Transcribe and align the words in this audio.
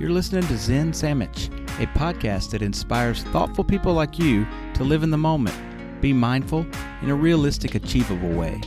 You're 0.00 0.08
listening 0.08 0.46
to 0.46 0.56
Zen 0.56 0.94
Sandwich, 0.94 1.48
a 1.78 1.84
podcast 1.88 2.52
that 2.52 2.62
inspires 2.62 3.22
thoughtful 3.24 3.64
people 3.64 3.92
like 3.92 4.18
you 4.18 4.46
to 4.72 4.82
live 4.82 5.02
in 5.02 5.10
the 5.10 5.18
moment, 5.18 5.54
be 6.00 6.14
mindful 6.14 6.64
in 7.02 7.10
a 7.10 7.14
realistic, 7.14 7.74
achievable 7.74 8.30
way. 8.30 8.62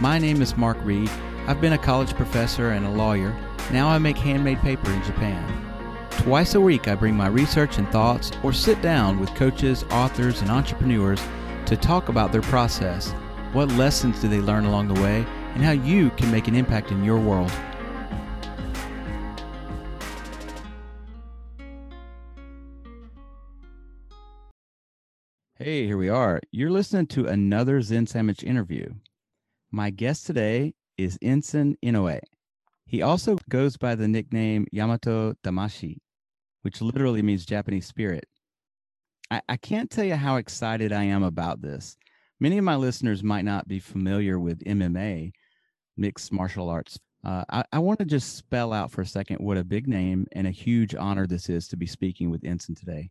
My 0.00 0.16
name 0.16 0.40
is 0.40 0.56
Mark 0.56 0.78
Reed. 0.84 1.10
I've 1.48 1.60
been 1.60 1.72
a 1.72 1.78
college 1.78 2.14
professor 2.14 2.70
and 2.70 2.86
a 2.86 2.90
lawyer. 2.90 3.36
Now 3.72 3.88
I 3.88 3.98
make 3.98 4.16
handmade 4.16 4.60
paper 4.60 4.92
in 4.92 5.02
Japan. 5.02 5.44
Twice 6.18 6.54
a 6.54 6.60
week, 6.60 6.86
I 6.86 6.94
bring 6.94 7.16
my 7.16 7.26
research 7.26 7.78
and 7.78 7.88
thoughts 7.88 8.30
or 8.44 8.52
sit 8.52 8.80
down 8.80 9.18
with 9.18 9.34
coaches, 9.34 9.84
authors, 9.90 10.40
and 10.40 10.52
entrepreneurs 10.52 11.20
to 11.66 11.76
talk 11.76 12.08
about 12.08 12.30
their 12.30 12.42
process. 12.42 13.10
What 13.54 13.72
lessons 13.72 14.20
do 14.20 14.28
they 14.28 14.40
learn 14.40 14.66
along 14.66 14.86
the 14.86 15.02
way, 15.02 15.26
and 15.54 15.64
how 15.64 15.72
you 15.72 16.10
can 16.10 16.30
make 16.30 16.46
an 16.46 16.54
impact 16.54 16.92
in 16.92 17.02
your 17.02 17.18
world. 17.18 17.50
Hey, 25.56 25.86
here 25.86 25.96
we 25.96 26.08
are. 26.08 26.40
You're 26.50 26.72
listening 26.72 27.06
to 27.06 27.26
another 27.26 27.80
Zen 27.80 28.08
Sandwich 28.08 28.42
interview. 28.42 28.92
My 29.70 29.90
guest 29.90 30.26
today 30.26 30.74
is 30.98 31.16
Enson 31.18 31.76
Inoue. 31.80 32.18
He 32.86 33.02
also 33.02 33.38
goes 33.48 33.76
by 33.76 33.94
the 33.94 34.08
nickname 34.08 34.66
Yamato 34.72 35.34
Damashii, 35.44 35.98
which 36.62 36.82
literally 36.82 37.22
means 37.22 37.46
Japanese 37.46 37.86
spirit. 37.86 38.24
I, 39.30 39.42
I 39.48 39.56
can't 39.56 39.88
tell 39.88 40.02
you 40.04 40.16
how 40.16 40.38
excited 40.38 40.92
I 40.92 41.04
am 41.04 41.22
about 41.22 41.62
this. 41.62 41.96
Many 42.40 42.58
of 42.58 42.64
my 42.64 42.74
listeners 42.74 43.22
might 43.22 43.44
not 43.44 43.68
be 43.68 43.78
familiar 43.78 44.40
with 44.40 44.64
MMA, 44.64 45.30
mixed 45.96 46.32
martial 46.32 46.68
arts. 46.68 46.98
Uh, 47.24 47.44
I, 47.48 47.64
I 47.74 47.78
want 47.78 48.00
to 48.00 48.04
just 48.04 48.36
spell 48.36 48.72
out 48.72 48.90
for 48.90 49.02
a 49.02 49.06
second 49.06 49.38
what 49.38 49.56
a 49.56 49.62
big 49.62 49.86
name 49.86 50.26
and 50.32 50.48
a 50.48 50.50
huge 50.50 50.96
honor 50.96 51.28
this 51.28 51.48
is 51.48 51.68
to 51.68 51.76
be 51.76 51.86
speaking 51.86 52.28
with 52.28 52.42
Enson 52.42 52.76
today. 52.76 53.10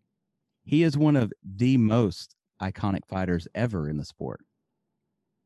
He 0.64 0.84
is 0.84 0.98
one 0.98 1.16
of 1.16 1.34
the 1.44 1.78
most 1.78 2.36
iconic 2.62 3.06
fighters 3.08 3.48
ever 3.54 3.90
in 3.90 3.98
the 3.98 4.06
sport. 4.06 4.42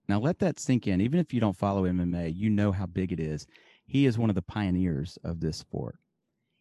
Now, 0.07 0.19
let 0.19 0.39
that 0.39 0.59
sink 0.59 0.87
in. 0.87 1.01
Even 1.01 1.19
if 1.19 1.33
you 1.33 1.39
don't 1.39 1.57
follow 1.57 1.83
MMA, 1.83 2.33
you 2.35 2.49
know 2.49 2.71
how 2.71 2.85
big 2.85 3.11
it 3.11 3.19
is. 3.19 3.45
He 3.85 4.05
is 4.05 4.17
one 4.17 4.29
of 4.29 4.35
the 4.35 4.41
pioneers 4.41 5.17
of 5.23 5.39
this 5.39 5.57
sport. 5.57 5.97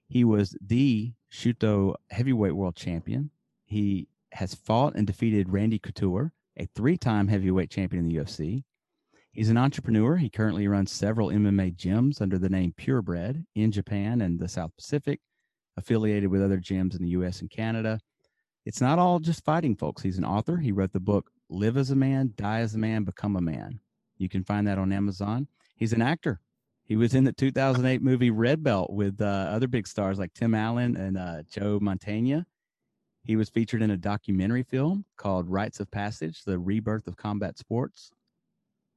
He 0.08 0.24
was 0.24 0.56
the 0.64 1.12
Shooto 1.32 1.94
heavyweight 2.10 2.54
world 2.54 2.76
champion. 2.76 3.30
He 3.64 4.08
has 4.32 4.54
fought 4.54 4.94
and 4.94 5.06
defeated 5.06 5.50
Randy 5.50 5.78
Couture, 5.78 6.32
a 6.56 6.66
three 6.74 6.96
time 6.96 7.28
heavyweight 7.28 7.70
champion 7.70 8.04
in 8.04 8.08
the 8.08 8.16
UFC. 8.16 8.64
He's 9.32 9.50
an 9.50 9.58
entrepreneur. 9.58 10.16
He 10.16 10.30
currently 10.30 10.66
runs 10.66 10.90
several 10.90 11.28
MMA 11.28 11.76
gyms 11.76 12.22
under 12.22 12.38
the 12.38 12.48
name 12.48 12.72
Purebred 12.76 13.44
in 13.54 13.70
Japan 13.70 14.22
and 14.22 14.40
the 14.40 14.48
South 14.48 14.70
Pacific, 14.76 15.20
affiliated 15.76 16.30
with 16.30 16.42
other 16.42 16.58
gyms 16.58 16.96
in 16.96 17.02
the 17.02 17.10
US 17.10 17.40
and 17.40 17.50
Canada. 17.50 18.00
It's 18.66 18.80
not 18.80 18.98
all 18.98 19.20
just 19.20 19.44
fighting, 19.44 19.76
folks. 19.76 20.02
He's 20.02 20.18
an 20.18 20.24
author. 20.24 20.56
He 20.56 20.72
wrote 20.72 20.92
the 20.92 20.98
book 20.98 21.30
Live 21.48 21.76
as 21.76 21.92
a 21.92 21.96
Man, 21.96 22.32
Die 22.36 22.58
as 22.58 22.74
a 22.74 22.78
Man, 22.78 23.04
Become 23.04 23.36
a 23.36 23.40
Man. 23.40 23.78
You 24.18 24.28
can 24.28 24.42
find 24.42 24.66
that 24.66 24.76
on 24.76 24.92
Amazon. 24.92 25.46
He's 25.76 25.92
an 25.92 26.02
actor. 26.02 26.40
He 26.82 26.96
was 26.96 27.14
in 27.14 27.22
the 27.22 27.32
2008 27.32 28.02
movie 28.02 28.30
Red 28.30 28.64
Belt 28.64 28.92
with 28.92 29.20
uh, 29.20 29.24
other 29.24 29.68
big 29.68 29.86
stars 29.86 30.18
like 30.18 30.34
Tim 30.34 30.52
Allen 30.52 30.96
and 30.96 31.16
uh, 31.16 31.42
Joe 31.48 31.78
Mantegna. 31.78 32.44
He 33.22 33.36
was 33.36 33.48
featured 33.48 33.82
in 33.82 33.92
a 33.92 33.96
documentary 33.96 34.64
film 34.64 35.04
called 35.16 35.48
Rites 35.48 35.78
of 35.78 35.88
Passage 35.92 36.42
The 36.42 36.58
Rebirth 36.58 37.06
of 37.06 37.16
Combat 37.16 37.58
Sports. 37.58 38.10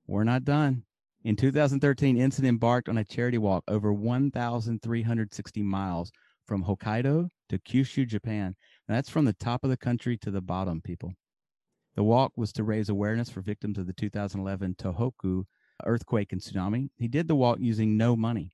We're 0.07 0.23
not 0.23 0.45
done. 0.45 0.83
In 1.23 1.35
2013, 1.35 2.17
Enson 2.17 2.45
embarked 2.45 2.89
on 2.89 2.97
a 2.97 3.03
charity 3.03 3.37
walk 3.37 3.63
over 3.67 3.93
1,360 3.93 5.61
miles 5.61 6.11
from 6.47 6.63
Hokkaido 6.63 7.29
to 7.49 7.59
Kyushu, 7.59 8.07
Japan. 8.07 8.55
And 8.89 8.97
that's 8.97 9.09
from 9.09 9.25
the 9.25 9.33
top 9.33 9.64
of 9.64 9.69
the 9.69 9.77
country 9.77 10.17
to 10.17 10.31
the 10.31 10.41
bottom, 10.41 10.81
people. 10.81 11.14
The 11.95 12.03
walk 12.03 12.33
was 12.36 12.52
to 12.53 12.64
raise 12.64 12.89
awareness 12.89 13.30
for 13.30 13.41
victims 13.41 13.77
of 13.77 13.86
the 13.86 13.93
2011 13.93 14.75
Tohoku 14.80 15.43
earthquake 15.86 16.33
and 16.33 16.41
tsunami. 16.41 16.89
He 16.97 17.08
did 17.08 17.27
the 17.27 17.36
walk 17.36 17.59
using 17.61 17.95
no 17.95 18.15
money, 18.15 18.52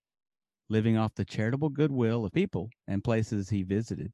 living 0.70 0.98
off 0.98 1.16
the 1.16 1.24
charitable 1.24 1.70
goodwill 1.70 2.26
of 2.26 2.34
people 2.34 2.70
and 2.88 3.02
places 3.02 3.50
he 3.50 3.64
visited. 3.64 4.12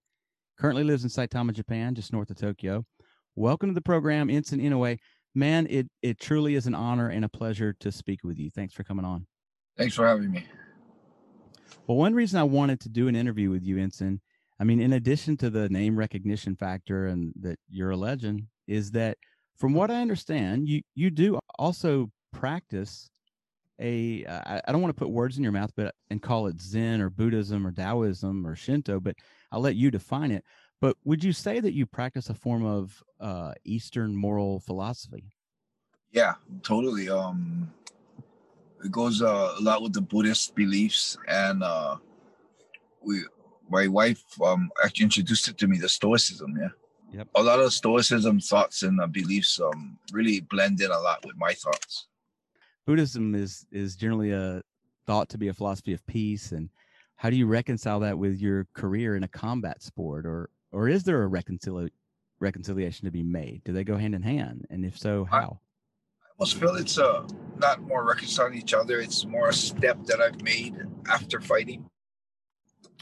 Currently 0.59 0.83
lives 0.83 1.03
in 1.03 1.09
Saitama, 1.09 1.53
Japan, 1.53 1.95
just 1.95 2.13
north 2.13 2.29
of 2.29 2.37
Tokyo. 2.37 2.85
Welcome 3.35 3.69
to 3.71 3.75
the 3.75 3.81
program, 3.81 4.27
Enson 4.27 4.61
Inoue 4.61 4.99
man, 5.33 5.67
it 5.69 5.87
it 6.01 6.19
truly 6.19 6.55
is 6.55 6.67
an 6.67 6.75
honor 6.75 7.09
and 7.09 7.25
a 7.25 7.29
pleasure 7.29 7.73
to 7.79 7.91
speak 7.91 8.19
with 8.23 8.37
you. 8.37 8.49
Thanks 8.49 8.73
for 8.73 8.83
coming 8.83 9.05
on. 9.05 9.25
Thanks 9.77 9.95
for 9.95 10.05
having 10.05 10.31
me. 10.31 10.45
Well, 11.87 11.97
one 11.97 12.13
reason 12.13 12.39
I 12.39 12.43
wanted 12.43 12.79
to 12.81 12.89
do 12.89 13.07
an 13.07 13.15
interview 13.15 13.49
with 13.49 13.63
you, 13.63 13.77
Enson, 13.77 14.19
I 14.61 14.63
mean, 14.63 14.79
in 14.79 14.93
addition 14.93 15.37
to 15.37 15.49
the 15.49 15.67
name 15.69 15.97
recognition 15.97 16.55
factor 16.55 17.07
and 17.07 17.33
that 17.41 17.57
you're 17.67 17.89
a 17.89 17.97
legend, 17.97 18.43
is 18.67 18.91
that 18.91 19.17
from 19.57 19.73
what 19.73 19.89
I 19.89 20.01
understand, 20.01 20.69
you 20.69 20.81
you 20.93 21.09
do 21.09 21.39
also 21.57 22.11
practice 22.31 23.09
a 23.79 24.23
I, 24.27 24.61
I 24.67 24.71
don't 24.71 24.81
want 24.81 24.95
to 24.95 24.99
put 24.99 25.09
words 25.09 25.37
in 25.37 25.43
your 25.43 25.51
mouth, 25.51 25.71
but 25.75 25.95
and 26.11 26.21
call 26.21 26.45
it 26.45 26.61
Zen 26.61 27.01
or 27.01 27.09
Buddhism 27.09 27.65
or 27.65 27.71
Taoism 27.71 28.45
or 28.45 28.55
Shinto, 28.55 28.99
but 28.99 29.15
I'll 29.51 29.61
let 29.61 29.75
you 29.75 29.89
define 29.89 30.29
it. 30.29 30.45
But 30.79 30.95
would 31.05 31.23
you 31.23 31.33
say 31.33 31.59
that 31.59 31.73
you 31.73 31.87
practice 31.87 32.29
a 32.29 32.35
form 32.35 32.63
of 32.63 33.01
uh, 33.19 33.53
Eastern 33.65 34.15
moral 34.15 34.59
philosophy? 34.59 35.31
Yeah, 36.11 36.35
totally. 36.61 37.09
Um, 37.09 37.71
it 38.85 38.91
goes 38.91 39.23
uh, 39.23 39.55
a 39.57 39.61
lot 39.61 39.81
with 39.81 39.93
the 39.93 40.01
Buddhist 40.01 40.53
beliefs, 40.55 41.17
and 41.27 41.63
uh, 41.63 41.97
we, 43.03 43.23
my 43.71 43.87
wife, 43.87 44.23
um, 44.43 44.69
actually 44.83 45.05
introduced 45.05 45.47
it 45.47 45.57
to 45.57 45.67
me, 45.67 45.79
the 45.79 45.89
Stoicism. 45.89 46.55
Yeah. 46.59 46.67
Yep. 47.13 47.27
A 47.35 47.43
lot 47.43 47.59
of 47.59 47.73
Stoicism 47.73 48.39
thoughts 48.39 48.83
and 48.83 49.01
uh, 49.01 49.07
beliefs 49.07 49.59
um, 49.59 49.97
really 50.11 50.41
blend 50.41 50.79
in 50.81 50.91
a 50.91 50.99
lot 50.99 51.25
with 51.25 51.35
my 51.37 51.53
thoughts. 51.53 52.07
Buddhism 52.85 53.35
is 53.35 53.65
is 53.71 53.95
generally 53.95 54.31
a 54.31 54.61
thought 55.05 55.29
to 55.29 55.37
be 55.37 55.49
a 55.49 55.53
philosophy 55.53 55.93
of 55.93 56.05
peace, 56.07 56.51
and 56.51 56.69
how 57.15 57.29
do 57.29 57.35
you 57.35 57.47
reconcile 57.47 57.99
that 57.99 58.17
with 58.17 58.39
your 58.39 58.67
career 58.73 59.15
in 59.15 59.23
a 59.23 59.27
combat 59.27 59.81
sport 59.81 60.25
or 60.25 60.49
or 60.71 60.87
is 60.87 61.03
there 61.03 61.23
a 61.23 61.29
reconcili- 61.29 61.91
reconciliation 62.39 63.05
to 63.05 63.11
be 63.11 63.23
made? 63.23 63.61
Do 63.65 63.73
they 63.73 63.83
go 63.83 63.97
hand 63.97 64.15
in 64.15 64.21
hand? 64.21 64.65
And 64.69 64.85
if 64.85 64.97
so, 64.97 65.25
how? 65.25 65.37
I, 65.37 65.41
I 65.43 66.29
almost 66.39 66.57
feel 66.57 66.75
it's 66.75 66.97
uh, 66.97 67.27
not 67.57 67.81
more 67.81 68.07
reconciling 68.07 68.57
each 68.57 68.73
other. 68.73 68.99
It's 68.99 69.25
more 69.25 69.49
a 69.49 69.53
step 69.53 70.03
that 70.05 70.21
I've 70.21 70.41
made 70.41 70.75
after 71.09 71.41
fighting. 71.41 71.85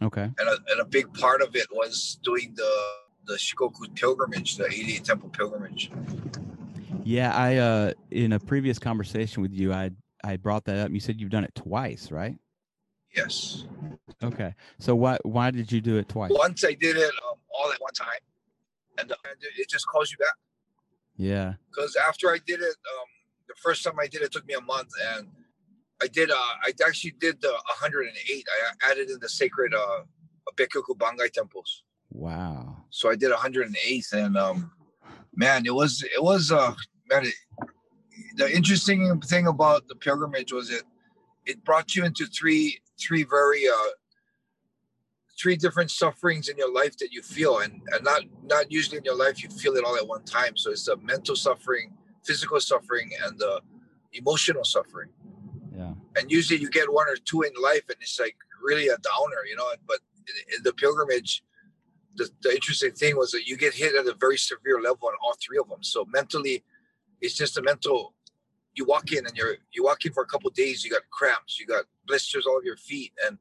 Okay. 0.01 0.23
And 0.23 0.49
a, 0.49 0.57
and 0.71 0.81
a 0.81 0.85
big 0.85 1.13
part 1.13 1.41
of 1.41 1.55
it 1.55 1.67
was 1.71 2.19
doing 2.23 2.53
the 2.55 2.71
the 3.25 3.35
Shikoku 3.35 3.93
pilgrimage, 3.95 4.57
the 4.57 4.65
88 4.65 5.03
temple 5.03 5.29
pilgrimage. 5.29 5.91
Yeah, 7.03 7.35
I 7.35 7.57
uh 7.57 7.93
in 8.11 8.33
a 8.33 8.39
previous 8.39 8.79
conversation 8.79 9.41
with 9.41 9.53
you, 9.53 9.73
I 9.73 9.91
I 10.23 10.37
brought 10.37 10.65
that 10.65 10.77
up. 10.77 10.91
You 10.91 10.99
said 10.99 11.19
you've 11.19 11.29
done 11.29 11.43
it 11.43 11.53
twice, 11.55 12.11
right? 12.11 12.35
Yes. 13.15 13.65
Okay. 14.23 14.53
So 14.79 14.95
why 14.95 15.17
why 15.23 15.51
did 15.51 15.71
you 15.71 15.81
do 15.81 15.97
it 15.97 16.09
twice? 16.09 16.31
Once 16.33 16.63
I 16.63 16.73
did 16.73 16.97
it 16.97 17.11
um, 17.27 17.37
all 17.53 17.71
at 17.71 17.81
one 17.81 17.93
time, 17.93 18.07
and 18.97 19.11
uh, 19.11 19.15
it 19.57 19.69
just 19.69 19.87
calls 19.87 20.11
you 20.11 20.17
back. 20.17 20.35
Yeah. 21.17 21.53
Because 21.69 21.95
after 22.07 22.29
I 22.29 22.39
did 22.45 22.61
it, 22.61 22.65
um, 22.65 23.07
the 23.47 23.55
first 23.57 23.83
time 23.83 23.99
I 23.99 24.07
did 24.07 24.21
it 24.21 24.31
took 24.31 24.47
me 24.47 24.53
a 24.53 24.61
month, 24.61 24.89
and 25.15 25.27
I 26.01 26.07
did. 26.07 26.31
Uh, 26.31 26.35
I 26.35 26.71
actually 26.85 27.15
did 27.19 27.41
the 27.41 27.49
108. 27.49 28.45
I 28.83 28.91
added 28.91 29.09
in 29.09 29.19
the 29.19 29.29
sacred 29.29 29.73
uh, 29.73 30.03
Bekkaku 30.55 30.97
Bangai 30.97 31.31
temples. 31.31 31.83
Wow. 32.11 32.85
So 32.89 33.09
I 33.09 33.15
did 33.15 33.29
108, 33.29 34.05
and 34.13 34.37
um, 34.37 34.71
man, 35.35 35.65
it 35.65 35.73
was 35.73 36.03
it 36.03 36.23
was 36.23 36.51
uh 36.51 36.73
man. 37.09 37.25
It, 37.25 37.33
the 38.35 38.53
interesting 38.55 39.19
thing 39.21 39.47
about 39.47 39.87
the 39.87 39.95
pilgrimage 39.95 40.51
was 40.51 40.69
it 40.69 40.83
it 41.45 41.63
brought 41.63 41.95
you 41.95 42.05
into 42.05 42.25
three 42.27 42.79
three 42.99 43.23
very 43.23 43.67
uh 43.67 43.91
three 45.39 45.55
different 45.55 45.89
sufferings 45.89 46.49
in 46.49 46.57
your 46.57 46.73
life 46.73 46.97
that 46.97 47.11
you 47.11 47.21
feel 47.21 47.59
and, 47.59 47.81
and 47.91 48.03
not 48.03 48.23
not 48.43 48.71
usually 48.71 48.97
in 48.97 49.03
your 49.03 49.17
life 49.17 49.41
you 49.41 49.49
feel 49.49 49.75
it 49.75 49.83
all 49.85 49.95
at 49.95 50.07
one 50.07 50.23
time 50.23 50.55
so 50.57 50.71
it's 50.71 50.85
the 50.85 50.97
mental 50.97 51.35
suffering 51.35 51.93
physical 52.25 52.59
suffering 52.59 53.09
and 53.25 53.39
the 53.39 53.61
emotional 54.13 54.65
suffering 54.65 55.09
yeah. 55.79 55.93
And 56.17 56.31
usually 56.31 56.59
you 56.59 56.69
get 56.69 56.91
one 56.91 57.07
or 57.07 57.15
two 57.15 57.41
in 57.41 57.51
life 57.61 57.85
and 57.89 57.97
it's 58.01 58.19
like 58.19 58.35
really 58.61 58.87
a 58.87 58.97
downer 59.09 59.41
you 59.49 59.55
know 59.55 59.67
but 59.87 59.99
in 60.55 60.63
the 60.63 60.73
pilgrimage 60.73 61.43
the, 62.19 62.29
the 62.41 62.53
interesting 62.53 62.91
thing 62.91 63.17
was 63.17 63.31
that 63.31 63.47
you 63.47 63.57
get 63.57 63.73
hit 63.73 63.95
at 63.95 64.05
a 64.05 64.15
very 64.19 64.37
severe 64.37 64.81
level 64.81 65.07
on 65.07 65.13
all 65.23 65.35
three 65.43 65.57
of 65.57 65.69
them. 65.69 65.81
So 65.81 66.05
mentally 66.05 66.63
it's 67.21 67.35
just 67.35 67.57
a 67.57 67.61
mental 67.61 68.13
you 68.75 68.85
walk 68.85 69.11
in 69.11 69.25
and 69.25 69.35
you're 69.35 69.55
you 69.73 69.83
walk 69.83 70.05
in 70.05 70.13
for 70.13 70.23
a 70.23 70.25
couple 70.25 70.49
days 70.51 70.85
you 70.85 70.91
got 70.91 71.01
cramps 71.11 71.59
you 71.59 71.65
got 71.65 71.83
blisters 72.07 72.45
all 72.45 72.53
over 72.53 72.65
your 72.65 72.77
feet 72.77 73.11
and 73.25 73.37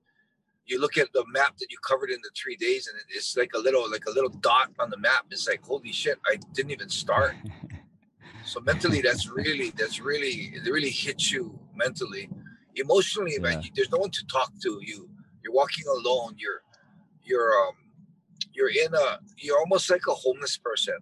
you 0.67 0.81
look 0.81 0.99
at 0.99 1.13
the 1.13 1.25
map 1.29 1.57
that 1.59 1.71
you 1.71 1.79
covered 1.87 2.11
in 2.11 2.19
the 2.23 2.31
three 2.37 2.57
days 2.57 2.89
and 2.89 2.99
it's 3.11 3.37
like 3.37 3.51
a 3.55 3.59
little 3.59 3.89
like 3.91 4.05
a 4.07 4.11
little 4.11 4.31
dot 4.31 4.71
on 4.79 4.91
the 4.91 4.99
map. 4.99 5.27
It's 5.31 5.49
like 5.49 5.63
holy 5.63 5.93
shit 5.93 6.19
i 6.27 6.39
didn't 6.55 6.71
even 6.71 6.89
start. 6.89 7.35
So 8.45 8.61
mentally 8.61 9.03
that's 9.03 9.29
really 9.29 9.73
that's 9.77 10.01
really 10.01 10.53
it 10.55 10.65
really 10.65 10.89
hits 10.89 11.31
you 11.31 11.61
mentally 11.79 12.29
emotionally 12.79 13.35
yeah. 13.35 13.43
man, 13.43 13.63
there's 13.75 13.91
no 13.91 13.99
one 13.99 14.11
to 14.11 14.27
talk 14.27 14.53
to 14.63 14.81
you. 14.83 15.09
You're 15.43 15.53
walking 15.53 15.85
alone. 15.87 16.35
You're 16.39 16.63
you're 17.23 17.53
um 17.67 17.75
you're 18.53 18.71
in 18.71 18.95
a 18.95 19.19
you're 19.37 19.59
almost 19.59 19.91
like 19.91 20.03
a 20.09 20.15
homeless 20.15 20.57
person. 20.57 20.99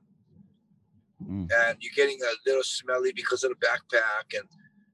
Mm. 1.24 1.48
and 1.50 1.78
you're 1.80 1.94
getting 1.96 2.18
a 2.20 2.48
little 2.48 2.62
smelly 2.62 3.10
because 3.16 3.42
of 3.42 3.50
the 3.50 3.66
backpack 3.66 4.38
and 4.38 4.46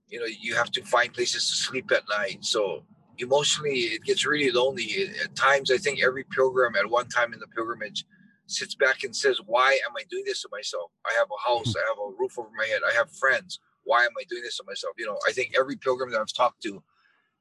you 0.09 0.21
know 0.21 0.27
you 0.41 0.55
have 0.55 0.71
to 0.71 0.83
find 0.85 1.13
places 1.13 1.49
to 1.49 1.55
sleep 1.57 1.91
at 1.91 2.05
night. 2.09 2.45
So 2.45 2.85
emotionally 3.19 3.81
it 3.95 4.05
gets 4.05 4.25
really 4.25 4.53
lonely. 4.53 5.11
At 5.23 5.35
times 5.35 5.71
i 5.71 5.79
think 5.79 6.03
every 6.03 6.25
pilgrim 6.25 6.77
at 6.77 6.89
one 6.89 7.09
time 7.09 7.33
in 7.33 7.41
the 7.41 7.49
pilgrimage 7.49 8.05
sits 8.47 8.75
back 8.75 9.03
and 9.03 9.15
says 9.15 9.39
why 9.47 9.73
am 9.89 9.97
i 9.97 10.03
doing 10.11 10.25
this 10.25 10.43
to 10.43 10.49
myself? 10.53 10.91
I 11.07 11.13
have 11.19 11.29
a 11.29 11.49
house. 11.49 11.75
I 11.77 11.81
have 11.89 11.99
a 11.99 12.17
roof 12.19 12.39
over 12.39 12.51
my 12.57 12.67
head. 12.67 12.83
I 12.89 12.95
have 12.95 13.11
friends 13.11 13.59
why 13.85 14.05
am 14.05 14.11
i 14.21 14.25
doing 14.29 14.43
this 14.43 14.57
to 14.57 14.65
myself 14.67 14.95
you 14.99 15.07
know 15.07 15.19
i 15.29 15.33
think 15.33 15.53
every 15.59 15.77
pilgrim 15.77 16.11
that 16.11 16.21
i've 16.21 16.33
talked 16.33 16.63
to 16.63 16.83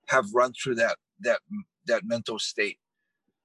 have 0.08 0.26
run 0.34 0.54
through 0.54 0.76
that 0.76 0.98
that 1.20 1.40
that 1.86 2.04
mental 2.06 2.40
state 2.40 2.78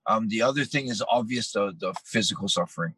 um 0.06 0.28
the 0.28 0.42
other 0.42 0.64
thing 0.64 0.88
is 0.88 1.02
obvious 1.10 1.52
the 1.52 1.74
the 1.78 1.94
physical 2.04 2.48
suffering 2.48 2.94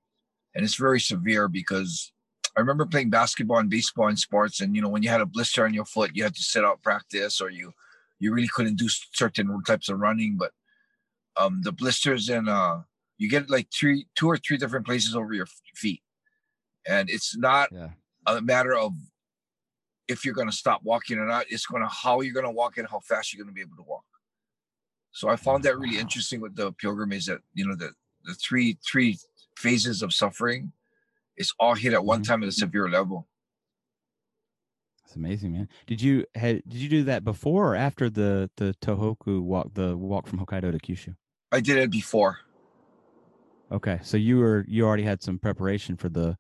and 0.54 0.64
it's 0.64 0.74
very 0.76 1.00
severe 1.00 1.48
because 1.48 2.12
I 2.56 2.60
remember 2.60 2.86
playing 2.86 3.10
basketball 3.10 3.58
and 3.58 3.70
baseball 3.70 4.08
and 4.08 4.18
sports, 4.18 4.60
and 4.60 4.74
you 4.74 4.82
know 4.82 4.88
when 4.88 5.04
you 5.04 5.08
had 5.08 5.20
a 5.20 5.26
blister 5.26 5.64
on 5.64 5.72
your 5.72 5.84
foot, 5.84 6.10
you 6.14 6.24
had 6.24 6.34
to 6.34 6.42
sit 6.42 6.64
out 6.64 6.82
practice, 6.82 7.40
or 7.40 7.50
you 7.50 7.72
you 8.18 8.34
really 8.34 8.48
couldn't 8.48 8.74
do 8.76 8.88
certain 8.88 9.62
types 9.62 9.88
of 9.88 10.00
running. 10.00 10.36
But 10.36 10.50
um, 11.36 11.60
the 11.62 11.70
blisters 11.70 12.28
and 12.28 12.48
uh, 12.48 12.80
you 13.16 13.30
get 13.30 13.48
like 13.48 13.68
three, 13.72 14.08
two 14.16 14.26
or 14.26 14.36
three 14.36 14.56
different 14.56 14.86
places 14.86 15.14
over 15.14 15.32
your 15.32 15.46
feet, 15.76 16.02
and 16.84 17.08
it's 17.08 17.36
not 17.36 17.68
Yeah. 17.70 17.90
a 18.26 18.40
matter 18.42 18.74
of 18.74 18.94
if 20.08 20.24
you're 20.24 20.34
going 20.34 20.48
to 20.48 20.56
stop 20.56 20.82
walking 20.82 21.18
or 21.18 21.26
not. 21.26 21.46
It's 21.50 21.66
going 21.66 21.82
to 21.82 21.88
how 21.88 22.20
you're 22.22 22.34
going 22.34 22.46
to 22.46 22.50
walk 22.50 22.78
and 22.78 22.88
how 22.88 23.00
fast 23.00 23.32
you're 23.32 23.42
going 23.44 23.52
to 23.52 23.54
be 23.54 23.60
able 23.60 23.76
to 23.76 23.82
walk. 23.88 24.04
So 25.12 25.28
I 25.28 25.36
found 25.36 25.64
that 25.64 25.78
really 25.78 25.98
interesting 25.98 26.40
with 26.40 26.54
the 26.56 26.72
pilgrimage 26.72 27.26
that 27.26 27.40
you 27.54 27.66
know 27.66 27.74
the 27.76 27.92
the 28.24 28.34
three 28.34 28.78
three 28.86 29.18
phases 29.56 30.02
of 30.02 30.12
suffering 30.14 30.72
it's 31.36 31.54
all 31.60 31.74
hit 31.74 31.92
at 31.92 32.04
one 32.04 32.22
Mhm. 32.22 32.26
time 32.26 32.42
at 32.42 32.48
a 32.48 32.52
severe 32.52 32.88
level. 32.88 33.28
It's 35.04 35.16
amazing, 35.16 35.52
man. 35.52 35.68
Did 35.86 36.02
you 36.02 36.26
had 36.34 36.62
did 36.68 36.78
you 36.78 36.88
do 36.88 37.04
that 37.04 37.24
before 37.24 37.72
or 37.72 37.76
after 37.76 38.10
the 38.10 38.50
the 38.56 38.74
Tohoku 38.82 39.40
walk, 39.40 39.74
the 39.74 39.96
walk 39.96 40.26
from 40.26 40.38
Hokkaido 40.38 40.72
to 40.72 40.78
Kyushu? 40.78 41.16
I 41.50 41.60
did 41.60 41.78
it 41.78 41.90
before. 41.90 42.38
Okay, 43.70 44.00
so 44.02 44.16
you 44.16 44.38
were 44.38 44.64
you 44.68 44.84
already 44.86 45.02
had 45.04 45.22
some 45.22 45.38
preparation 45.38 45.96
for 45.96 46.08
the 46.08 46.36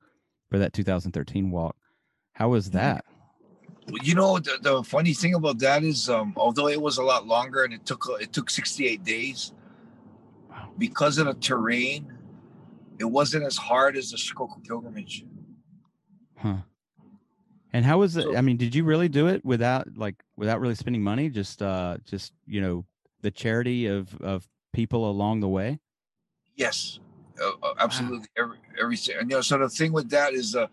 for 0.50 0.58
that 0.58 0.72
2013 0.72 1.50
walk. 1.50 1.76
How 2.34 2.50
was 2.50 2.70
that? 2.70 3.04
You 4.02 4.14
know, 4.14 4.38
the, 4.38 4.58
the 4.60 4.82
funny 4.82 5.14
thing 5.14 5.34
about 5.34 5.58
that 5.60 5.82
is, 5.82 6.08
um, 6.08 6.34
although 6.36 6.68
it 6.68 6.80
was 6.80 6.98
a 6.98 7.02
lot 7.02 7.26
longer 7.26 7.64
and 7.64 7.72
it 7.72 7.86
took 7.86 8.06
it 8.20 8.32
took 8.32 8.50
68 8.50 9.02
days, 9.04 9.52
Wow. 10.50 10.70
because 10.78 11.18
of 11.18 11.26
the 11.26 11.34
terrain, 11.34 12.12
it 12.98 13.04
wasn't 13.04 13.44
as 13.44 13.56
hard 13.56 13.96
as 13.96 14.10
the 14.10 14.16
Shikoku 14.16 14.62
pilgrimage. 14.66 15.24
Huh. 16.36 16.58
And 17.72 17.84
how 17.84 17.98
was 17.98 18.16
it? 18.16 18.22
So- 18.24 18.36
I 18.36 18.40
mean, 18.40 18.56
did 18.56 18.74
you 18.74 18.84
really 18.84 19.08
do 19.08 19.26
it 19.26 19.44
without 19.44 19.96
like 19.96 20.16
without 20.36 20.60
really 20.60 20.74
spending 20.74 21.02
money? 21.02 21.28
Just 21.28 21.62
uh 21.62 21.98
just, 22.04 22.32
you 22.46 22.60
know, 22.60 22.84
the 23.22 23.30
charity 23.30 23.86
of 23.86 24.14
of 24.20 24.48
people 24.72 25.10
along 25.10 25.40
the 25.40 25.48
way? 25.48 25.78
Yes, 26.56 26.98
uh, 27.40 27.50
uh, 27.62 27.74
absolutely. 27.78 28.26
Every, 28.36 28.56
everything. 28.80 29.16
And 29.20 29.30
you 29.30 29.36
know, 29.36 29.40
so 29.42 29.58
the 29.58 29.68
thing 29.68 29.92
with 29.92 30.10
that 30.10 30.34
is 30.34 30.56
uh, 30.56 30.66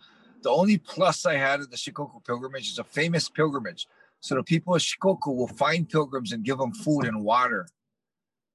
the 0.46 0.52
only 0.52 0.78
plus 0.78 1.26
I 1.26 1.38
had 1.38 1.60
in 1.62 1.72
the 1.72 1.76
Shikoku 1.76 2.24
pilgrimage 2.24 2.68
is 2.70 2.78
a 2.78 2.84
famous 2.84 3.28
pilgrimage. 3.28 3.88
So 4.20 4.36
the 4.36 4.44
people 4.44 4.76
of 4.76 4.82
Shikoku 4.84 5.36
will 5.36 5.48
find 5.48 5.90
pilgrims 5.90 6.32
and 6.32 6.44
give 6.44 6.60
them 6.60 6.72
food 6.72 7.06
and 7.06 7.24
water. 7.24 7.68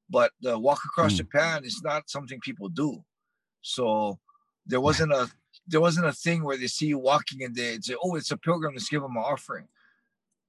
But 0.08 0.30
the 0.40 0.56
walk 0.56 0.82
across 0.84 1.12
Hmm. 1.14 1.16
Japan 1.16 1.64
is 1.64 1.82
not 1.82 2.08
something 2.08 2.38
people 2.40 2.68
do. 2.68 3.04
So 3.62 4.20
there 4.64 4.80
wasn't 4.80 5.12
a 5.12 5.28
there 5.66 5.80
wasn't 5.80 6.06
a 6.06 6.12
thing 6.12 6.44
where 6.44 6.56
they 6.56 6.68
see 6.68 6.86
you 6.86 6.98
walking 6.98 7.42
and 7.42 7.56
they 7.56 7.76
say, 7.80 7.96
"Oh, 8.00 8.14
it's 8.14 8.30
a 8.30 8.36
pilgrim. 8.36 8.74
Let's 8.74 8.88
give 8.88 9.02
them 9.02 9.16
an 9.16 9.24
offering." 9.24 9.66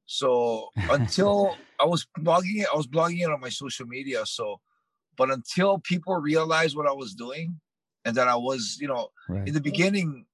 So 0.06 0.70
until 0.92 1.58
I 1.80 1.86
was 1.86 2.06
blogging 2.20 2.62
it, 2.62 2.68
I 2.72 2.78
was 2.78 2.86
blogging 2.86 3.22
it 3.22 3.32
on 3.32 3.40
my 3.40 3.50
social 3.50 3.88
media. 3.88 4.28
So, 4.28 4.62
but 5.18 5.32
until 5.32 5.80
people 5.80 6.14
realized 6.18 6.76
what 6.78 6.88
I 6.88 6.92
was 6.94 7.16
doing, 7.16 7.60
and 8.06 8.16
that 8.16 8.28
I 8.28 8.36
was, 8.36 8.78
you 8.80 8.88
know, 8.88 9.10
Right. 9.28 9.48
in 9.48 9.54
the 9.56 9.62
beginning, 9.62 10.26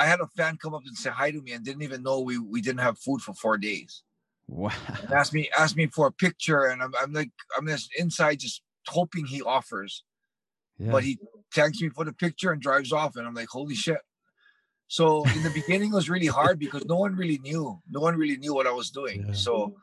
I 0.00 0.06
had 0.06 0.20
a 0.20 0.26
fan 0.28 0.56
come 0.56 0.74
up 0.74 0.82
and 0.86 0.96
say 0.96 1.10
hi 1.10 1.30
to 1.30 1.40
me 1.42 1.52
and 1.52 1.64
didn't 1.64 1.82
even 1.82 2.02
know 2.02 2.20
we 2.20 2.38
we 2.38 2.60
didn't 2.62 2.80
have 2.80 2.98
food 2.98 3.20
for 3.20 3.34
four 3.34 3.58
days. 3.58 4.02
Wow. 4.48 4.72
And 5.02 5.12
asked 5.12 5.34
me 5.34 5.50
asked 5.56 5.76
me 5.76 5.86
for 5.86 6.06
a 6.06 6.12
picture, 6.12 6.64
and 6.64 6.82
I'm, 6.82 6.92
I'm 7.00 7.12
like 7.12 7.30
I'm 7.56 7.66
just 7.66 7.90
inside 7.98 8.40
just 8.40 8.62
hoping 8.88 9.26
he 9.26 9.42
offers, 9.42 10.02
Yeah. 10.78 10.92
but 10.92 11.04
he 11.04 11.18
thanks 11.54 11.80
me 11.82 11.90
for 11.90 12.04
the 12.04 12.12
picture 12.14 12.50
and 12.52 12.60
drives 12.62 12.92
off, 12.92 13.16
and 13.16 13.26
I'm 13.26 13.34
like 13.34 13.48
holy 13.48 13.74
shit. 13.74 14.00
So 14.88 15.24
in 15.36 15.42
the 15.42 15.50
beginning 15.50 15.90
it 15.92 15.94
was 15.94 16.10
really 16.10 16.26
hard 16.38 16.58
because 16.58 16.84
no 16.86 16.96
one 16.96 17.14
really 17.14 17.38
knew, 17.38 17.78
no 17.88 18.00
one 18.00 18.16
really 18.16 18.38
knew 18.38 18.54
what 18.54 18.66
I 18.66 18.72
was 18.72 18.90
doing. 18.90 19.26
Yeah. 19.28 19.32
So 19.34 19.76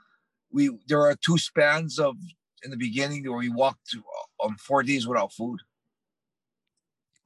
we 0.52 0.72
there 0.88 1.02
are 1.02 1.16
two 1.16 1.38
spans 1.38 2.00
of 2.00 2.16
in 2.64 2.72
the 2.72 2.78
beginning 2.78 3.24
where 3.30 3.38
we 3.38 3.50
walked 3.50 3.96
on 4.40 4.56
four 4.58 4.82
days 4.84 5.08
without 5.08 5.32
food. 5.32 5.60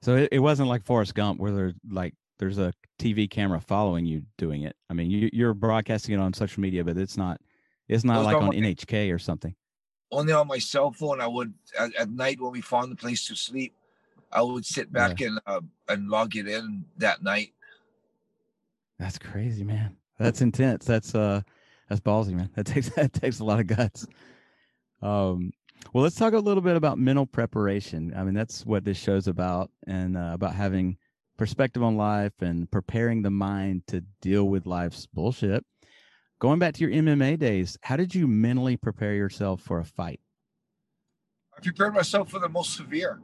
So 0.04 0.16
it, 0.18 0.30
it 0.32 0.40
wasn't 0.40 0.70
like 0.70 0.84
Forrest 0.84 1.16
Gump 1.16 1.40
where 1.40 1.52
there's 1.52 1.74
like 1.90 2.14
there's 2.42 2.58
a 2.58 2.74
TV 2.98 3.30
camera 3.30 3.62
following 3.62 4.04
you 4.04 4.24
doing 4.38 4.64
it. 4.64 4.76
I 4.90 4.94
mean, 4.94 5.12
you, 5.12 5.30
you're 5.32 5.54
broadcasting 5.54 6.16
it 6.16 6.20
on 6.20 6.34
social 6.34 6.60
media, 6.60 6.84
but 6.84 6.98
it's 6.98 7.16
not 7.16 7.40
it's 7.88 8.04
not 8.04 8.26
like 8.26 8.36
on 8.36 8.48
my- 8.48 8.56
NHK 8.56 9.14
or 9.14 9.20
something. 9.20 9.56
only 10.12 10.34
on 10.34 10.48
my 10.48 10.58
cell 10.58 10.92
phone. 10.92 11.22
I 11.22 11.28
would 11.28 11.54
at, 11.80 11.96
at 11.96 12.10
night 12.10 12.42
when 12.42 12.52
we 12.52 12.62
found 12.62 12.92
a 12.92 12.96
place 12.96 13.28
to 13.28 13.36
sleep, 13.36 13.74
I 14.32 14.42
would 14.42 14.66
sit 14.66 14.92
back 14.92 15.22
and 15.22 15.40
uh, 15.46 15.62
and 15.88 16.10
log 16.10 16.36
it 16.36 16.48
in 16.48 16.84
that 16.98 17.22
night. 17.24 17.54
That's 18.98 19.20
crazy, 19.20 19.64
man. 19.64 19.96
That's 20.18 20.42
intense. 20.42 20.84
That's 20.86 21.14
uh 21.14 21.42
that's 21.90 22.02
ballsy, 22.02 22.34
man. 22.34 22.50
That 22.56 22.66
takes 22.66 22.90
that 22.96 23.14
takes 23.14 23.40
a 23.40 23.46
lot 23.46 23.60
of 23.60 23.68
guts. 23.68 24.08
Um 25.04 25.52
well, 25.94 26.04
let's 26.04 26.16
talk 26.16 26.34
a 26.34 26.40
little 26.40 26.62
bit 26.62 26.76
about 26.76 26.98
mental 26.98 27.28
preparation. 27.28 28.14
I 28.16 28.24
mean, 28.24 28.34
that's 28.34 28.66
what 28.66 28.84
this 28.84 28.98
show's 28.98 29.28
about 29.28 29.70
and 29.88 30.18
uh, 30.18 30.32
about 30.34 30.56
having 30.56 30.98
perspective 31.42 31.82
on 31.82 31.98
life 31.98 32.40
and 32.42 32.70
preparing 32.70 33.24
the 33.24 33.32
mind 33.32 33.82
to 33.88 34.00
deal 34.22 34.48
with 34.48 34.68
life's 34.68 35.08
bullshit. 35.08 35.66
Going 36.40 36.60
back 36.60 36.76
to 36.76 36.82
your 36.82 36.92
MMA 36.92 37.40
days, 37.40 37.80
how 37.82 37.96
did 37.96 38.14
you 38.14 38.28
mentally 38.28 38.78
prepare 38.78 39.16
yourself 39.16 39.60
for 39.60 39.80
a 39.80 39.84
fight? 39.84 40.20
I 41.58 41.62
prepared 41.62 41.96
myself 41.96 42.30
for 42.30 42.38
the 42.38 42.48
most 42.48 42.76
severe. 42.76 43.22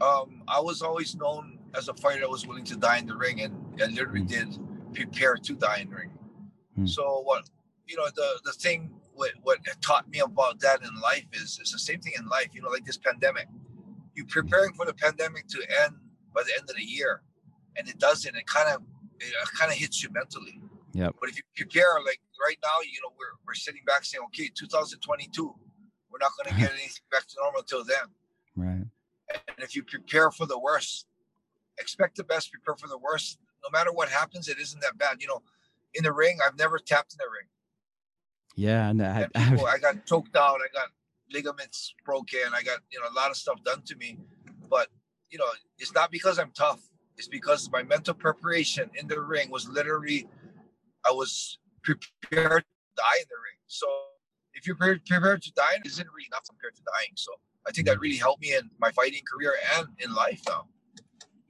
Um, 0.00 0.42
I 0.48 0.58
was 0.58 0.82
always 0.82 1.14
known 1.14 1.60
as 1.76 1.86
a 1.86 1.94
fighter 1.94 2.22
that 2.22 2.30
was 2.30 2.44
willing 2.44 2.64
to 2.64 2.76
die 2.76 2.98
in 2.98 3.06
the 3.06 3.14
ring, 3.14 3.40
and 3.40 3.54
I 3.80 3.86
literally 3.86 4.22
Mm. 4.22 4.28
did 4.28 4.48
prepare 4.92 5.36
to 5.36 5.54
die 5.54 5.78
in 5.82 5.90
the 5.90 5.94
ring. 5.94 6.10
Mm. 6.76 6.88
So 6.88 7.20
what 7.20 7.48
you 7.86 7.96
know, 7.96 8.08
the 8.16 8.40
the 8.46 8.52
thing 8.52 8.90
what 9.14 9.30
what 9.42 9.58
taught 9.80 10.08
me 10.08 10.18
about 10.18 10.58
that 10.58 10.82
in 10.82 10.92
life 11.00 11.26
is 11.34 11.58
it's 11.60 11.70
the 11.70 11.78
same 11.78 12.00
thing 12.00 12.14
in 12.18 12.26
life. 12.26 12.48
You 12.52 12.62
know, 12.62 12.70
like 12.70 12.84
this 12.84 12.98
pandemic, 12.98 13.46
you're 14.16 14.26
preparing 14.26 14.72
for 14.72 14.86
the 14.86 14.94
pandemic 14.94 15.46
to 15.54 15.58
end 15.84 15.94
by 16.34 16.42
the 16.42 16.52
end 16.58 16.68
of 16.68 16.74
the 16.74 16.82
year, 16.82 17.22
and 17.76 17.88
it 17.88 17.98
doesn't. 17.98 18.34
It 18.36 18.46
kind 18.46 18.68
of 18.74 18.82
it 19.20 19.32
uh, 19.42 19.46
kind 19.58 19.70
of 19.70 19.76
hits 19.76 20.02
you 20.02 20.10
mentally. 20.12 20.60
Yeah. 20.92 21.10
But 21.20 21.28
if 21.28 21.36
you 21.36 21.42
prepare, 21.56 21.86
like 22.04 22.20
right 22.46 22.56
now, 22.62 22.82
you 22.82 23.00
know, 23.02 23.12
we're 23.18 23.36
we're 23.46 23.54
sitting 23.54 23.82
back 23.86 24.04
saying, 24.04 24.24
okay, 24.26 24.50
2022, 24.54 25.54
we're 26.10 26.18
not 26.18 26.32
going 26.36 26.54
to 26.54 26.60
get 26.60 26.70
anything 26.78 27.02
back 27.10 27.26
to 27.28 27.36
normal 27.40 27.60
until 27.60 27.84
then. 27.84 28.06
Right. 28.56 28.86
And 29.32 29.58
if 29.58 29.76
you 29.76 29.82
prepare 29.82 30.30
for 30.30 30.46
the 30.46 30.58
worst, 30.58 31.06
expect 31.78 32.16
the 32.16 32.24
best, 32.24 32.50
prepare 32.50 32.76
for 32.76 32.88
the 32.88 32.98
worst. 32.98 33.38
No 33.62 33.70
matter 33.70 33.92
what 33.92 34.08
happens, 34.08 34.48
it 34.48 34.58
isn't 34.58 34.80
that 34.80 34.98
bad. 34.98 35.18
You 35.20 35.28
know, 35.28 35.42
in 35.94 36.04
the 36.04 36.12
ring, 36.12 36.38
I've 36.44 36.58
never 36.58 36.78
tapped 36.78 37.12
in 37.12 37.18
the 37.18 37.30
ring. 37.30 37.48
Yeah, 38.56 38.90
and 38.90 39.02
I, 39.02 39.28
And 39.34 39.50
people, 39.50 39.66
I 39.74 39.78
got 39.78 40.04
choked 40.06 40.36
out. 40.36 40.60
I 40.60 40.68
got 40.72 40.88
ligaments 41.32 41.94
broken. 42.04 42.40
I 42.52 42.62
got 42.62 42.80
you 42.90 43.00
know 43.00 43.06
a 43.08 43.14
lot 43.14 43.30
of 43.30 43.36
stuff 43.36 43.62
done 43.64 43.82
to 43.82 43.96
me. 43.96 44.18
But 44.68 44.88
you 45.30 45.38
know, 45.38 45.46
it's 45.78 45.94
not 45.94 46.10
because 46.10 46.38
I'm 46.38 46.50
tough. 46.52 46.80
It's 47.20 47.28
because 47.28 47.70
my 47.70 47.82
mental 47.82 48.14
preparation 48.14 48.88
in 48.94 49.06
the 49.06 49.20
ring 49.20 49.50
was 49.50 49.68
literally, 49.68 50.26
I 51.06 51.10
was 51.10 51.58
prepared 51.82 52.62
to 52.62 52.96
die 52.96 53.18
in 53.18 53.26
the 53.28 53.36
ring. 53.36 53.60
So 53.66 53.86
if 54.54 54.66
you're 54.66 54.74
prepared, 54.74 55.04
prepared 55.04 55.42
to 55.42 55.52
die, 55.52 55.74
it 55.74 55.86
isn't 55.86 56.08
really 56.14 56.28
enough 56.32 56.44
compared 56.48 56.76
to 56.76 56.82
dying. 56.96 57.12
So 57.16 57.32
I 57.68 57.72
think 57.72 57.86
that 57.88 58.00
really 58.00 58.16
helped 58.16 58.40
me 58.40 58.54
in 58.54 58.70
my 58.78 58.90
fighting 58.92 59.20
career 59.30 59.52
and 59.76 59.88
in 59.98 60.14
life 60.14 60.40
now. 60.48 60.68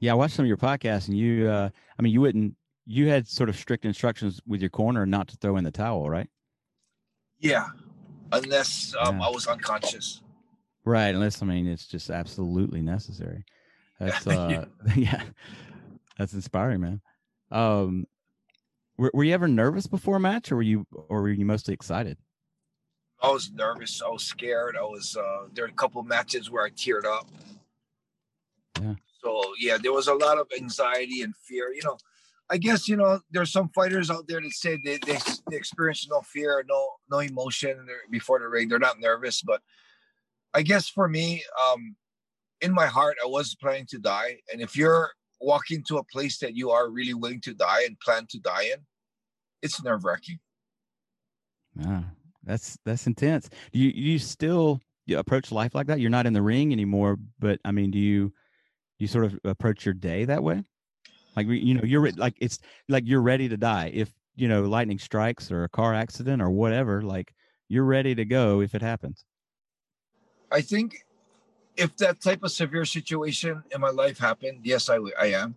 Yeah, 0.00 0.10
I 0.10 0.14
watched 0.16 0.34
some 0.34 0.44
of 0.44 0.48
your 0.48 0.56
podcasts, 0.56 1.06
and 1.06 1.16
you, 1.16 1.48
uh, 1.48 1.70
I 1.96 2.02
mean, 2.02 2.12
you 2.12 2.20
wouldn't, 2.20 2.56
you 2.84 3.06
had 3.06 3.28
sort 3.28 3.48
of 3.48 3.54
strict 3.56 3.84
instructions 3.84 4.40
with 4.48 4.60
your 4.60 4.70
corner 4.70 5.06
not 5.06 5.28
to 5.28 5.36
throw 5.36 5.56
in 5.56 5.62
the 5.62 5.70
towel, 5.70 6.10
right? 6.10 6.28
Yeah, 7.38 7.66
unless 8.32 8.92
um, 8.98 9.20
Yeah. 9.20 9.26
I 9.28 9.30
was 9.30 9.46
unconscious. 9.46 10.20
Right, 10.84 11.14
unless 11.14 11.40
I 11.42 11.46
mean 11.46 11.68
it's 11.68 11.86
just 11.86 12.10
absolutely 12.10 12.82
necessary. 12.82 13.44
That's 14.00 14.26
Yeah. 14.26 14.32
uh, 14.34 14.64
yeah, 14.96 15.22
that's 16.18 16.32
inspiring, 16.32 16.80
man. 16.80 17.00
Um, 17.52 18.06
were, 18.96 19.10
were 19.14 19.24
you 19.24 19.34
ever 19.34 19.46
nervous 19.46 19.86
before 19.86 20.16
a 20.16 20.20
match, 20.20 20.50
or 20.50 20.56
were 20.56 20.62
you, 20.62 20.86
or 21.08 21.22
were 21.22 21.30
you 21.30 21.44
mostly 21.44 21.74
excited? 21.74 22.16
I 23.22 23.30
was 23.30 23.52
nervous. 23.52 24.02
I 24.04 24.08
was 24.08 24.24
scared. 24.24 24.76
I 24.76 24.82
was. 24.82 25.16
Uh, 25.16 25.48
there 25.52 25.64
were 25.66 25.70
a 25.70 25.74
couple 25.74 26.00
of 26.00 26.06
matches 26.06 26.50
where 26.50 26.64
I 26.64 26.70
teared 26.70 27.04
up. 27.04 27.28
Yeah. 28.80 28.94
So 29.22 29.42
yeah, 29.58 29.76
there 29.80 29.92
was 29.92 30.08
a 30.08 30.14
lot 30.14 30.38
of 30.38 30.46
anxiety 30.56 31.20
and 31.20 31.36
fear. 31.36 31.72
You 31.72 31.82
know, 31.84 31.98
I 32.48 32.56
guess 32.56 32.88
you 32.88 32.96
know 32.96 33.20
there's 33.30 33.52
some 33.52 33.68
fighters 33.74 34.10
out 34.10 34.26
there 34.26 34.40
that 34.40 34.52
say 34.52 34.78
they 34.82 34.98
they, 35.06 35.18
they 35.50 35.56
experience 35.56 36.08
no 36.10 36.22
fear, 36.22 36.64
no 36.66 36.88
no 37.10 37.18
emotion 37.18 37.86
before 38.10 38.38
the 38.38 38.48
ring. 38.48 38.68
They're 38.68 38.78
not 38.78 39.00
nervous, 39.00 39.42
but 39.42 39.60
I 40.54 40.62
guess 40.62 40.88
for 40.88 41.08
me, 41.08 41.44
um, 41.70 41.96
in 42.60 42.72
my 42.72 42.86
heart, 42.86 43.16
I 43.22 43.26
was 43.26 43.54
planning 43.54 43.86
to 43.90 43.98
die. 43.98 44.38
And 44.52 44.60
if 44.60 44.76
you're 44.76 45.10
walking 45.40 45.82
to 45.84 45.98
a 45.98 46.04
place 46.04 46.38
that 46.38 46.54
you 46.54 46.70
are 46.70 46.90
really 46.90 47.14
willing 47.14 47.40
to 47.42 47.54
die 47.54 47.84
and 47.86 47.98
plan 48.00 48.26
to 48.30 48.38
die 48.38 48.64
in, 48.64 48.80
it's 49.62 49.82
nerve 49.82 50.04
wracking. 50.04 50.38
Yeah, 51.76 52.02
that's 52.44 52.78
that's 52.84 53.06
intense. 53.06 53.48
Do 53.72 53.78
you 53.78 53.90
you 53.94 54.18
still 54.18 54.80
you 55.06 55.18
approach 55.18 55.52
life 55.52 55.74
like 55.74 55.86
that? 55.86 56.00
You're 56.00 56.10
not 56.10 56.26
in 56.26 56.32
the 56.32 56.42
ring 56.42 56.72
anymore, 56.72 57.18
but 57.38 57.60
I 57.64 57.72
mean, 57.72 57.90
do 57.90 57.98
you 57.98 58.32
you 58.98 59.06
sort 59.06 59.24
of 59.26 59.38
approach 59.44 59.84
your 59.84 59.94
day 59.94 60.24
that 60.24 60.42
way? 60.42 60.62
Like 61.36 61.46
you 61.46 61.74
know, 61.74 61.84
you're 61.84 62.10
like 62.12 62.34
it's 62.40 62.58
like 62.88 63.04
you're 63.06 63.22
ready 63.22 63.48
to 63.48 63.56
die 63.56 63.90
if 63.94 64.10
you 64.36 64.48
know 64.48 64.62
lightning 64.62 64.98
strikes 64.98 65.50
or 65.50 65.64
a 65.64 65.68
car 65.68 65.94
accident 65.94 66.42
or 66.42 66.50
whatever. 66.50 67.02
Like 67.02 67.32
you're 67.68 67.84
ready 67.84 68.14
to 68.14 68.24
go 68.24 68.60
if 68.60 68.74
it 68.74 68.82
happens. 68.82 69.24
I 70.50 70.60
think 70.60 71.04
if 71.80 71.96
that 71.96 72.20
type 72.20 72.42
of 72.42 72.50
severe 72.50 72.84
situation 72.84 73.62
in 73.74 73.80
my 73.80 73.90
life 73.90 74.18
happened, 74.18 74.60
yes, 74.62 74.90
I, 74.90 74.98
I 75.18 75.26
am. 75.26 75.54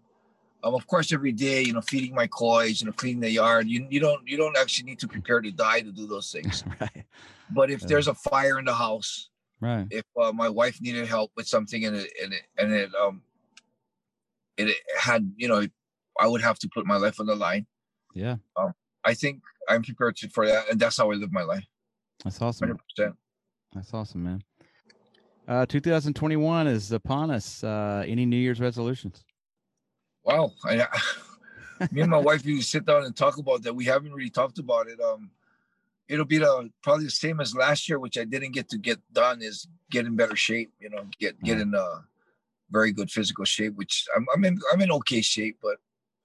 Um, 0.63 0.73
of 0.73 0.87
course, 0.87 1.11
every 1.11 1.33
day, 1.33 1.61
you 1.61 1.73
know, 1.73 1.81
feeding 1.81 2.15
my 2.15 2.27
kois, 2.27 2.79
you 2.79 2.87
know, 2.87 2.93
cleaning 2.93 3.19
the 3.19 3.29
yard. 3.29 3.67
You 3.67 3.85
you 3.89 3.99
don't 3.99 4.25
you 4.25 4.37
don't 4.37 4.57
actually 4.57 4.85
need 4.85 4.99
to 4.99 5.07
prepare 5.09 5.41
to 5.41 5.51
die 5.51 5.81
to 5.81 5.91
do 5.91 6.07
those 6.07 6.31
things. 6.31 6.63
right. 6.81 7.03
But 7.51 7.69
if 7.69 7.81
there's 7.81 8.07
a 8.07 8.13
fire 8.13 8.57
in 8.57 8.65
the 8.65 8.73
house, 8.73 9.29
right. 9.59 9.85
If 9.89 10.05
uh, 10.19 10.31
my 10.31 10.47
wife 10.47 10.79
needed 10.81 11.05
help 11.07 11.31
with 11.35 11.47
something 11.47 11.83
and 11.83 11.97
it 11.97 12.09
and 12.23 12.33
it 12.33 12.41
and 12.57 12.71
it 12.71 12.91
um 12.95 13.21
it 14.57 14.73
had 14.97 15.29
you 15.35 15.49
know 15.49 15.67
I 16.17 16.27
would 16.27 16.41
have 16.41 16.59
to 16.59 16.69
put 16.73 16.85
my 16.85 16.95
life 16.95 17.19
on 17.19 17.25
the 17.25 17.35
line. 17.35 17.65
Yeah. 18.13 18.37
Um, 18.55 18.73
I 19.03 19.15
think 19.15 19.41
I'm 19.67 19.83
prepared 19.83 20.15
to, 20.17 20.29
for 20.29 20.47
that, 20.47 20.69
and 20.69 20.79
that's 20.79 20.95
how 20.95 21.11
I 21.11 21.15
live 21.15 21.33
my 21.33 21.43
life. 21.43 21.65
That's 22.23 22.41
awesome. 22.41 22.79
100%. 22.99 23.13
That's 23.73 23.93
awesome, 23.93 24.23
man. 24.23 24.43
Uh, 25.47 25.65
2021 25.65 26.67
is 26.67 26.91
upon 26.91 27.31
us. 27.31 27.63
Uh, 27.63 28.03
any 28.07 28.25
New 28.25 28.37
Year's 28.37 28.59
resolutions? 28.59 29.23
Wow, 30.23 30.53
I, 30.63 30.87
me 31.91 32.01
and 32.01 32.11
my 32.11 32.17
wife 32.17 32.45
usually 32.45 32.61
sit 32.61 32.85
down 32.85 33.03
and 33.03 33.15
talk 33.15 33.37
about 33.37 33.63
that. 33.63 33.75
We 33.75 33.85
haven't 33.85 34.13
really 34.13 34.29
talked 34.29 34.57
about 34.57 34.87
it. 34.87 34.99
Um, 35.01 35.31
it'll 36.07 36.25
be 36.25 36.37
the 36.37 36.69
probably 36.81 37.05
the 37.05 37.11
same 37.11 37.41
as 37.41 37.55
last 37.55 37.89
year, 37.89 37.99
which 37.99 38.17
I 38.17 38.23
didn't 38.23 38.53
get 38.53 38.69
to 38.69 38.77
get 38.77 38.99
done. 39.11 39.41
Is 39.41 39.67
get 39.91 40.05
in 40.05 40.15
better 40.15 40.35
shape. 40.35 40.71
You 40.79 40.89
know, 40.89 41.05
get 41.19 41.41
get 41.43 41.59
in 41.59 41.75
uh 41.75 42.01
very 42.71 42.91
good 42.93 43.11
physical 43.11 43.43
shape. 43.43 43.75
Which 43.75 44.05
I'm 44.15 44.25
I'm 44.33 44.45
in 44.45 44.59
I'm 44.71 44.81
in 44.81 44.91
okay 44.91 45.21
shape, 45.21 45.57
but 45.61 45.77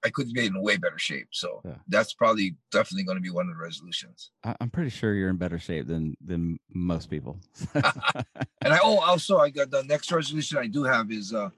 I 0.05 0.09
could 0.09 0.31
be 0.31 0.45
in 0.45 0.61
way 0.61 0.77
better 0.77 0.97
shape. 0.97 1.27
So 1.31 1.61
yeah. 1.65 1.75
that's 1.87 2.13
probably 2.13 2.55
definitely 2.71 3.03
going 3.03 3.17
to 3.17 3.21
be 3.21 3.29
one 3.29 3.49
of 3.49 3.55
the 3.55 3.61
resolutions. 3.61 4.31
I'm 4.43 4.69
pretty 4.69 4.89
sure 4.89 5.13
you're 5.13 5.29
in 5.29 5.37
better 5.37 5.59
shape 5.59 5.87
than 5.87 6.15
than 6.23 6.57
most 6.73 7.09
people. 7.09 7.39
and 7.73 8.73
I 8.73 8.79
oh 8.81 8.99
also 8.99 9.39
I 9.39 9.49
got 9.49 9.71
the 9.71 9.83
next 9.83 10.11
resolution 10.11 10.57
I 10.57 10.67
do 10.67 10.83
have 10.83 11.11
is 11.11 11.33
uh 11.33 11.49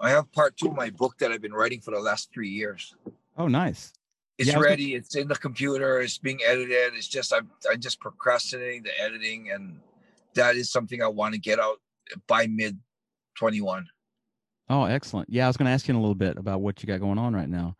I 0.00 0.10
have 0.10 0.30
part 0.32 0.56
two 0.56 0.68
of 0.68 0.76
my 0.76 0.90
book 0.90 1.18
that 1.18 1.32
I've 1.32 1.42
been 1.42 1.52
writing 1.52 1.80
for 1.80 1.90
the 1.90 2.00
last 2.00 2.30
three 2.32 2.50
years. 2.50 2.94
Oh, 3.36 3.48
nice. 3.48 3.92
It's 4.36 4.50
yeah, 4.50 4.58
ready. 4.58 4.94
It's 4.94 5.16
in 5.16 5.26
the 5.26 5.34
computer. 5.34 6.00
It's 6.00 6.18
being 6.18 6.38
edited. 6.46 6.94
It's 6.94 7.08
just 7.08 7.32
I'm 7.32 7.50
I'm 7.70 7.80
just 7.80 8.00
procrastinating 8.00 8.84
the 8.84 9.00
editing, 9.00 9.50
and 9.50 9.80
that 10.34 10.54
is 10.54 10.70
something 10.70 11.02
I 11.02 11.08
want 11.08 11.34
to 11.34 11.40
get 11.40 11.58
out 11.58 11.80
by 12.28 12.46
mid 12.46 12.78
21. 13.36 13.86
Oh, 14.70 14.84
excellent. 14.84 15.28
Yeah, 15.30 15.44
I 15.44 15.48
was 15.48 15.56
going 15.56 15.66
to 15.66 15.72
ask 15.72 15.88
you 15.88 15.92
in 15.92 15.96
a 15.96 16.00
little 16.00 16.14
bit 16.14 16.36
about 16.36 16.60
what 16.60 16.82
you 16.82 16.86
got 16.86 17.00
going 17.00 17.18
on 17.18 17.34
right 17.34 17.48
now. 17.48 17.76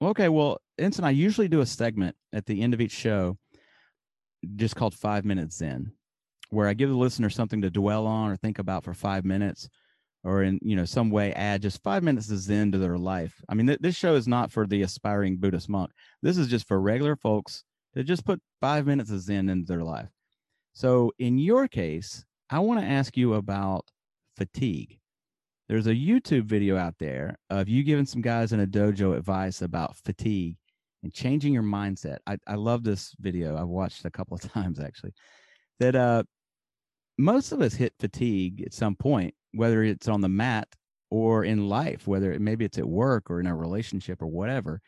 Okay, 0.00 0.28
well, 0.28 0.60
Enson, 0.78 1.04
I 1.04 1.10
usually 1.10 1.48
do 1.48 1.60
a 1.60 1.66
segment 1.66 2.14
at 2.32 2.46
the 2.46 2.62
end 2.62 2.72
of 2.72 2.80
each 2.80 2.92
show 2.92 3.36
just 4.54 4.76
called 4.76 4.94
Five 4.94 5.24
Minutes 5.24 5.56
Zen, 5.56 5.92
where 6.50 6.68
I 6.68 6.74
give 6.74 6.88
the 6.88 6.96
listener 6.96 7.30
something 7.30 7.62
to 7.62 7.70
dwell 7.70 8.06
on 8.06 8.30
or 8.30 8.36
think 8.36 8.58
about 8.58 8.84
for 8.84 8.94
five 8.94 9.24
minutes 9.24 9.68
or 10.24 10.42
in 10.42 10.58
you 10.62 10.76
know 10.76 10.84
some 10.84 11.10
way 11.10 11.32
add 11.34 11.62
just 11.62 11.82
five 11.82 12.02
minutes 12.02 12.30
of 12.30 12.38
zen 12.38 12.72
to 12.72 12.78
their 12.78 12.98
life. 12.98 13.42
I 13.48 13.54
mean 13.54 13.66
th- 13.66 13.80
this 13.80 13.96
show 13.96 14.14
is 14.14 14.28
not 14.28 14.50
for 14.52 14.66
the 14.66 14.82
aspiring 14.82 15.36
buddhist 15.36 15.68
monk. 15.68 15.90
This 16.22 16.38
is 16.38 16.48
just 16.48 16.66
for 16.66 16.80
regular 16.80 17.16
folks 17.16 17.64
to 17.94 18.02
just 18.04 18.24
put 18.24 18.40
five 18.60 18.86
minutes 18.86 19.10
of 19.10 19.20
zen 19.20 19.48
into 19.48 19.66
their 19.66 19.84
life. 19.84 20.08
So 20.74 21.12
in 21.18 21.38
your 21.38 21.66
case 21.68 22.24
i 22.50 22.58
want 22.58 22.80
to 22.80 22.86
ask 22.86 23.16
you 23.16 23.34
about 23.34 23.90
fatigue 24.36 24.98
there's 25.68 25.86
a 25.86 25.94
YouTube 25.94 26.44
video 26.44 26.76
out 26.76 26.94
there 26.98 27.36
of 27.50 27.68
you 27.68 27.82
giving 27.82 28.06
some 28.06 28.22
guys 28.22 28.52
in 28.52 28.60
a 28.60 28.66
dojo 28.66 29.16
advice 29.16 29.60
about 29.60 29.96
fatigue 29.96 30.56
and 31.02 31.12
changing 31.12 31.52
your 31.52 31.62
mindset. 31.62 32.18
I, 32.26 32.38
I 32.46 32.54
love 32.54 32.82
this 32.82 33.14
video. 33.20 33.56
I've 33.56 33.68
watched 33.68 34.04
a 34.04 34.10
couple 34.10 34.34
of 34.34 34.40
times 34.52 34.80
actually. 34.80 35.12
That 35.78 35.94
uh, 35.94 36.22
most 37.18 37.52
of 37.52 37.60
us 37.60 37.74
hit 37.74 37.92
fatigue 38.00 38.62
at 38.62 38.72
some 38.72 38.96
point, 38.96 39.34
whether 39.52 39.82
it's 39.82 40.08
on 40.08 40.22
the 40.22 40.28
mat 40.28 40.68
or 41.10 41.44
in 41.44 41.68
life, 41.68 42.06
whether 42.06 42.32
it, 42.32 42.40
maybe 42.40 42.64
it's 42.64 42.78
at 42.78 42.88
work 42.88 43.30
or 43.30 43.40
in 43.40 43.46
a 43.46 43.54
relationship 43.54 44.22
or 44.22 44.26
whatever. 44.26 44.80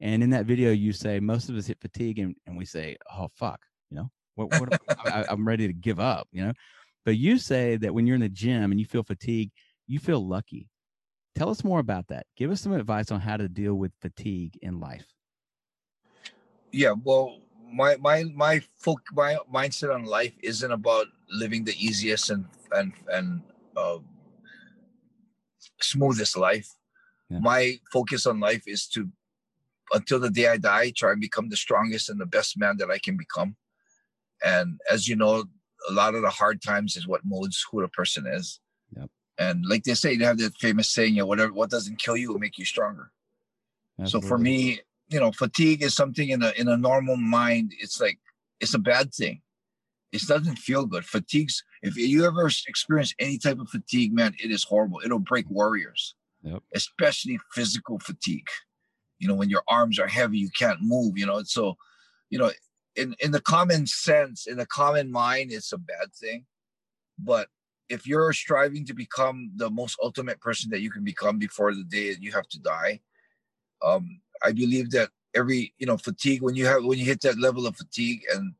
And 0.00 0.22
in 0.22 0.30
that 0.30 0.46
video, 0.46 0.70
you 0.70 0.92
say 0.92 1.18
most 1.18 1.48
of 1.48 1.56
us 1.56 1.66
hit 1.66 1.80
fatigue, 1.80 2.20
and, 2.20 2.36
and 2.46 2.56
we 2.56 2.64
say, 2.64 2.96
"Oh 3.12 3.26
fuck," 3.34 3.60
you 3.90 3.96
know, 3.96 4.10
what, 4.36 4.48
what 4.60 4.80
I, 5.04 5.24
I'm 5.28 5.46
ready 5.46 5.66
to 5.66 5.72
give 5.72 5.98
up, 5.98 6.28
you 6.30 6.46
know. 6.46 6.52
But 7.04 7.16
you 7.16 7.36
say 7.36 7.76
that 7.78 7.92
when 7.92 8.06
you're 8.06 8.14
in 8.14 8.20
the 8.20 8.28
gym 8.28 8.70
and 8.70 8.78
you 8.78 8.86
feel 8.86 9.02
fatigue, 9.02 9.50
you 9.88 9.98
feel 9.98 10.24
lucky. 10.24 10.68
Tell 11.34 11.50
us 11.50 11.64
more 11.64 11.80
about 11.80 12.08
that. 12.08 12.26
Give 12.36 12.50
us 12.50 12.60
some 12.60 12.72
advice 12.72 13.10
on 13.10 13.20
how 13.20 13.36
to 13.36 13.48
deal 13.48 13.74
with 13.74 13.92
fatigue 14.00 14.58
in 14.62 14.78
life. 14.78 15.06
Yeah, 16.72 16.94
well, 17.02 17.38
my 17.72 17.96
my 17.96 18.24
my 18.24 18.60
folk 18.76 19.00
my 19.12 19.38
mindset 19.52 19.94
on 19.94 20.04
life 20.04 20.34
isn't 20.42 20.70
about 20.70 21.06
living 21.30 21.64
the 21.64 21.74
easiest 21.78 22.30
and 22.30 22.44
and 22.72 22.92
and 23.08 23.42
uh, 23.76 23.98
smoothest 25.80 26.36
life. 26.36 26.68
Yeah. 27.30 27.40
My 27.40 27.78
focus 27.92 28.26
on 28.26 28.40
life 28.40 28.64
is 28.66 28.86
to 28.88 29.08
until 29.92 30.20
the 30.20 30.30
day 30.30 30.48
I 30.48 30.58
die, 30.58 30.92
try 30.94 31.12
and 31.12 31.20
become 31.20 31.48
the 31.48 31.56
strongest 31.56 32.10
and 32.10 32.20
the 32.20 32.26
best 32.26 32.58
man 32.58 32.76
that 32.78 32.90
I 32.90 32.98
can 32.98 33.16
become. 33.16 33.56
And 34.44 34.78
as 34.90 35.08
you 35.08 35.16
know, 35.16 35.44
a 35.88 35.92
lot 35.92 36.14
of 36.14 36.22
the 36.22 36.30
hard 36.30 36.60
times 36.60 36.96
is 36.96 37.08
what 37.08 37.24
molds 37.24 37.64
who 37.70 37.80
the 37.80 37.88
person 37.88 38.26
is. 38.26 38.60
And 39.38 39.64
like 39.66 39.84
they 39.84 39.94
say, 39.94 40.16
they 40.16 40.24
have 40.24 40.38
that 40.38 40.56
famous 40.56 40.88
saying, 40.88 41.14
you 41.14 41.22
know, 41.22 41.26
whatever 41.26 41.52
what 41.52 41.70
doesn't 41.70 42.00
kill 42.00 42.16
you 42.16 42.32
will 42.32 42.40
make 42.40 42.58
you 42.58 42.64
stronger. 42.64 43.12
Absolutely. 44.00 44.26
So 44.26 44.28
for 44.28 44.38
me, 44.38 44.80
you 45.08 45.20
know, 45.20 45.32
fatigue 45.32 45.82
is 45.82 45.94
something 45.94 46.28
in 46.28 46.42
a 46.42 46.52
in 46.56 46.68
a 46.68 46.76
normal 46.76 47.16
mind, 47.16 47.72
it's 47.78 48.00
like 48.00 48.18
it's 48.60 48.74
a 48.74 48.78
bad 48.78 49.14
thing. 49.14 49.40
It 50.12 50.22
doesn't 50.22 50.56
feel 50.56 50.86
good. 50.86 51.04
Fatigues, 51.04 51.62
if 51.82 51.96
you 51.96 52.24
ever 52.24 52.50
experience 52.66 53.14
any 53.18 53.38
type 53.38 53.58
of 53.58 53.68
fatigue, 53.68 54.12
man, 54.12 54.34
it 54.42 54.50
is 54.50 54.64
horrible. 54.64 55.00
It'll 55.04 55.18
break 55.18 55.48
warriors, 55.50 56.14
yep. 56.42 56.62
especially 56.74 57.38
physical 57.52 57.98
fatigue. 57.98 58.48
You 59.18 59.28
know, 59.28 59.34
when 59.34 59.50
your 59.50 59.62
arms 59.68 59.98
are 59.98 60.08
heavy, 60.08 60.38
you 60.38 60.48
can't 60.58 60.78
move, 60.80 61.18
you 61.18 61.26
know. 61.26 61.42
So, 61.42 61.76
you 62.30 62.38
know, 62.38 62.50
in, 62.96 63.14
in 63.20 63.32
the 63.32 63.40
common 63.40 63.86
sense, 63.86 64.46
in 64.46 64.56
the 64.56 64.66
common 64.66 65.12
mind, 65.12 65.52
it's 65.52 65.72
a 65.72 65.78
bad 65.78 66.14
thing. 66.14 66.46
But 67.18 67.48
if 67.88 68.06
you're 68.06 68.32
striving 68.32 68.84
to 68.86 68.94
become 68.94 69.50
the 69.56 69.70
most 69.70 69.96
ultimate 70.02 70.40
person 70.40 70.70
that 70.70 70.80
you 70.80 70.90
can 70.90 71.04
become 71.04 71.38
before 71.38 71.74
the 71.74 71.84
day 71.84 72.12
that 72.12 72.22
you 72.22 72.32
have 72.32 72.48
to 72.48 72.60
die, 72.60 73.00
um, 73.82 74.20
I 74.44 74.52
believe 74.52 74.90
that 74.90 75.10
every 75.34 75.74
you 75.78 75.86
know 75.86 75.96
fatigue 75.96 76.42
when 76.42 76.54
you 76.54 76.66
have 76.66 76.84
when 76.84 76.98
you 76.98 77.04
hit 77.04 77.20
that 77.22 77.38
level 77.38 77.66
of 77.66 77.76
fatigue 77.76 78.22
and 78.34 78.54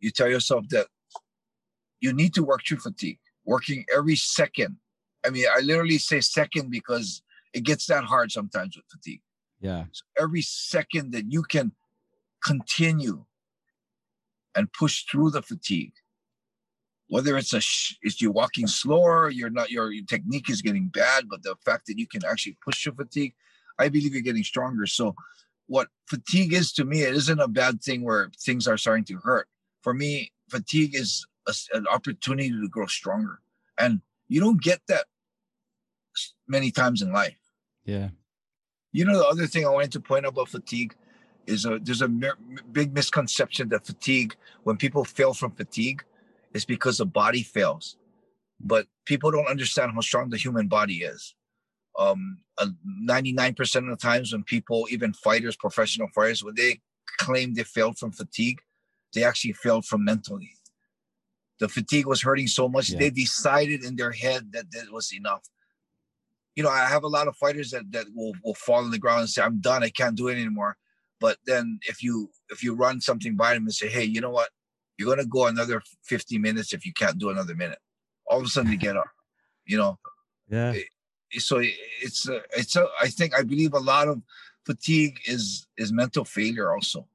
you 0.00 0.10
tell 0.10 0.28
yourself 0.28 0.68
that 0.70 0.86
you 2.00 2.12
need 2.12 2.34
to 2.34 2.42
work 2.42 2.60
through 2.66 2.78
fatigue, 2.78 3.18
working 3.44 3.84
every 3.94 4.16
second. 4.16 4.76
I 5.24 5.30
mean, 5.30 5.46
I 5.50 5.60
literally 5.60 5.98
say 5.98 6.20
second 6.20 6.70
because 6.70 7.22
it 7.54 7.64
gets 7.64 7.86
that 7.86 8.04
hard 8.04 8.30
sometimes 8.30 8.76
with 8.76 8.84
fatigue. 8.90 9.22
Yeah. 9.60 9.84
So 9.92 10.04
every 10.20 10.42
second 10.42 11.12
that 11.12 11.32
you 11.32 11.42
can 11.42 11.72
continue 12.44 13.24
and 14.54 14.70
push 14.72 15.04
through 15.10 15.30
the 15.30 15.40
fatigue 15.40 15.94
whether 17.08 17.36
it's 17.36 17.52
a 17.52 17.60
sh- 17.60 17.96
is 18.02 18.20
you 18.20 18.30
walking 18.30 18.66
slower, 18.66 19.28
you're 19.30 19.50
not 19.50 19.70
your, 19.70 19.92
your 19.92 20.04
technique 20.06 20.48
is 20.50 20.62
getting 20.62 20.88
bad, 20.88 21.28
but 21.28 21.42
the 21.42 21.54
fact 21.64 21.86
that 21.86 21.98
you 21.98 22.06
can 22.06 22.22
actually 22.24 22.56
push 22.64 22.84
your 22.84 22.94
fatigue, 22.94 23.34
I 23.78 23.88
believe 23.88 24.12
you're 24.12 24.22
getting 24.22 24.44
stronger. 24.44 24.86
So 24.86 25.14
what 25.66 25.88
fatigue 26.06 26.52
is 26.52 26.72
to 26.74 26.84
me, 26.84 27.02
it 27.02 27.14
isn't 27.14 27.40
a 27.40 27.48
bad 27.48 27.82
thing 27.82 28.02
where 28.02 28.30
things 28.38 28.66
are 28.66 28.76
starting 28.76 29.04
to 29.06 29.16
hurt. 29.16 29.48
For 29.82 29.94
me, 29.94 30.32
fatigue 30.48 30.94
is 30.94 31.26
a, 31.46 31.54
an 31.74 31.86
opportunity 31.88 32.50
to 32.50 32.68
grow 32.68 32.86
stronger, 32.86 33.40
and 33.78 34.00
you 34.28 34.40
don't 34.40 34.62
get 34.62 34.80
that 34.88 35.04
many 36.48 36.70
times 36.70 37.02
in 37.02 37.12
life. 37.12 37.36
Yeah. 37.84 38.10
You 38.92 39.04
know, 39.04 39.18
the 39.18 39.26
other 39.26 39.46
thing 39.46 39.66
I 39.66 39.70
wanted 39.70 39.92
to 39.92 40.00
point 40.00 40.24
out 40.24 40.32
about 40.32 40.48
fatigue 40.48 40.94
is 41.46 41.66
a, 41.66 41.78
there's 41.82 42.00
a 42.00 42.08
big 42.08 42.94
misconception 42.94 43.68
that 43.70 43.84
fatigue, 43.84 44.34
when 44.62 44.76
people 44.76 45.04
fail 45.04 45.34
from 45.34 45.50
fatigue, 45.50 46.02
is 46.54 46.64
because 46.64 46.98
the 46.98 47.06
body 47.06 47.42
fails. 47.42 47.96
But 48.60 48.86
people 49.04 49.30
don't 49.30 49.48
understand 49.48 49.92
how 49.92 50.00
strong 50.00 50.30
the 50.30 50.36
human 50.36 50.68
body 50.68 51.02
is. 51.02 51.34
Um, 51.98 52.38
uh, 52.58 52.68
99% 53.08 53.76
of 53.76 53.86
the 53.86 53.96
times 53.96 54.32
when 54.32 54.44
people, 54.44 54.86
even 54.90 55.12
fighters, 55.12 55.56
professional 55.56 56.08
fighters, 56.14 56.42
when 56.42 56.54
they 56.54 56.80
claim 57.18 57.54
they 57.54 57.64
failed 57.64 57.98
from 57.98 58.12
fatigue, 58.12 58.60
they 59.12 59.24
actually 59.24 59.52
failed 59.52 59.84
from 59.84 60.04
mentally. 60.04 60.52
The 61.60 61.68
fatigue 61.68 62.06
was 62.06 62.22
hurting 62.22 62.48
so 62.48 62.68
much, 62.68 62.90
yeah. 62.90 62.98
they 62.98 63.10
decided 63.10 63.84
in 63.84 63.96
their 63.96 64.12
head 64.12 64.52
that 64.52 64.70
that 64.72 64.92
was 64.92 65.12
enough. 65.12 65.42
You 66.56 66.62
know, 66.62 66.70
I 66.70 66.86
have 66.86 67.04
a 67.04 67.08
lot 67.08 67.28
of 67.28 67.36
fighters 67.36 67.70
that, 67.70 67.90
that 67.92 68.06
will, 68.14 68.32
will 68.44 68.54
fall 68.54 68.84
on 68.84 68.90
the 68.90 68.98
ground 68.98 69.20
and 69.20 69.30
say, 69.30 69.42
I'm 69.42 69.60
done, 69.60 69.82
I 69.82 69.90
can't 69.90 70.16
do 70.16 70.28
it 70.28 70.36
anymore. 70.36 70.76
But 71.20 71.38
then 71.46 71.78
if 71.88 72.02
you 72.02 72.30
if 72.50 72.62
you 72.62 72.74
run 72.74 73.00
something 73.00 73.34
by 73.36 73.54
them 73.54 73.64
and 73.64 73.74
say, 73.74 73.88
hey, 73.88 74.04
you 74.04 74.20
know 74.20 74.30
what? 74.30 74.50
You're 74.98 75.08
gonna 75.08 75.26
go 75.26 75.46
another 75.46 75.82
50 76.02 76.38
minutes 76.38 76.72
if 76.72 76.86
you 76.86 76.92
can't 76.92 77.18
do 77.18 77.30
another 77.30 77.54
minute. 77.54 77.78
All 78.26 78.38
of 78.38 78.44
a 78.44 78.48
sudden 78.48 78.70
they 78.70 78.76
get 78.76 78.96
up, 78.96 79.08
you 79.66 79.76
know. 79.76 79.98
Yeah. 80.48 80.74
Eh, 80.76 81.38
so 81.38 81.60
it's 81.60 82.28
a, 82.28 82.40
it's 82.56 82.76
a, 82.76 82.86
I 83.00 83.08
think 83.08 83.36
I 83.36 83.42
believe 83.42 83.74
a 83.74 83.78
lot 83.78 84.08
of 84.08 84.22
fatigue 84.64 85.18
is 85.26 85.66
is 85.76 85.92
mental 85.92 86.24
failure 86.24 86.72
also, 86.72 87.06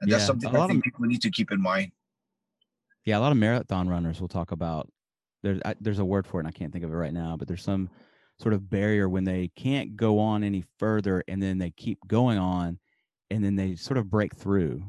and 0.00 0.10
yeah, 0.10 0.16
that's 0.16 0.26
something 0.26 0.54
I 0.54 0.66
think 0.66 0.78
of, 0.78 0.84
people 0.84 1.04
need 1.04 1.22
to 1.22 1.30
keep 1.30 1.52
in 1.52 1.60
mind. 1.60 1.92
Yeah, 3.04 3.18
a 3.18 3.20
lot 3.20 3.32
of 3.32 3.38
marathon 3.38 3.88
runners 3.88 4.20
will 4.20 4.28
talk 4.28 4.52
about. 4.52 4.90
There's 5.42 5.60
I, 5.64 5.74
there's 5.80 5.98
a 5.98 6.04
word 6.04 6.26
for 6.26 6.38
it, 6.38 6.46
and 6.46 6.48
I 6.48 6.52
can't 6.52 6.72
think 6.72 6.84
of 6.84 6.92
it 6.92 6.96
right 6.96 7.12
now, 7.12 7.36
but 7.36 7.48
there's 7.48 7.62
some 7.62 7.90
sort 8.40 8.54
of 8.54 8.68
barrier 8.68 9.08
when 9.08 9.24
they 9.24 9.50
can't 9.54 9.94
go 9.94 10.18
on 10.18 10.42
any 10.42 10.64
further, 10.78 11.22
and 11.28 11.42
then 11.42 11.58
they 11.58 11.70
keep 11.70 11.98
going 12.06 12.38
on, 12.38 12.78
and 13.30 13.44
then 13.44 13.56
they 13.56 13.76
sort 13.76 13.98
of 13.98 14.10
break 14.10 14.34
through 14.34 14.82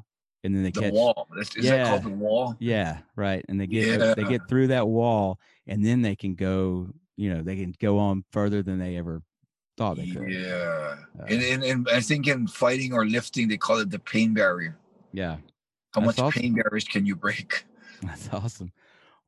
and 0.46 0.56
then 0.56 0.64
they 0.64 0.72
the 0.72 0.82
catch 0.82 0.94
wall. 0.94 1.28
Is, 1.38 1.56
is 1.56 1.66
yeah, 1.66 1.78
that 1.78 1.90
called 1.90 2.04
the 2.04 2.18
wall? 2.18 2.56
Yeah, 2.60 3.00
right. 3.16 3.44
And 3.50 3.60
they 3.60 3.68
get 3.68 4.00
yeah. 4.00 4.14
they 4.14 4.24
get 4.24 4.48
through 4.48 4.68
that 4.68 4.88
wall, 4.88 5.40
and 5.68 5.86
then 5.86 6.02
they 6.02 6.16
can 6.16 6.36
go. 6.36 6.88
You 7.18 7.34
know, 7.34 7.42
they 7.42 7.56
can 7.56 7.74
go 7.80 7.98
on 7.98 8.26
further 8.32 8.62
than 8.62 8.78
they 8.78 8.98
ever 8.98 9.22
thought 9.78 9.98
they 9.98 10.08
could. 10.08 10.30
Yeah, 10.30 10.96
uh, 11.20 11.26
and, 11.28 11.42
and 11.42 11.64
and 11.64 11.90
I 11.92 12.00
think 12.00 12.28
in 12.28 12.48
fighting 12.48 12.94
or 12.94 13.06
lifting, 13.06 13.48
they 13.48 13.58
call 13.58 13.80
it 13.80 13.90
the 13.90 14.00
pain 14.00 14.34
barrier. 14.34 14.78
Yeah. 15.12 15.38
How 15.94 16.02
that's 16.02 16.18
much 16.18 16.20
awesome. 16.20 16.42
pain 16.42 16.54
barriers 16.56 16.84
can 16.84 17.06
you 17.06 17.16
break? 17.16 17.66
That's 18.04 18.30
awesome. 18.34 18.74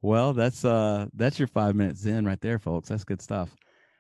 Well, 0.02 0.34
that's 0.34 0.64
uh 0.66 1.08
that's 1.14 1.40
your 1.40 1.48
five 1.48 1.74
minutes 1.74 2.06
in 2.06 2.26
right 2.26 2.40
there, 2.42 2.60
folks. 2.60 2.90
That's 2.90 3.06
good 3.06 3.22
stuff. 3.22 3.56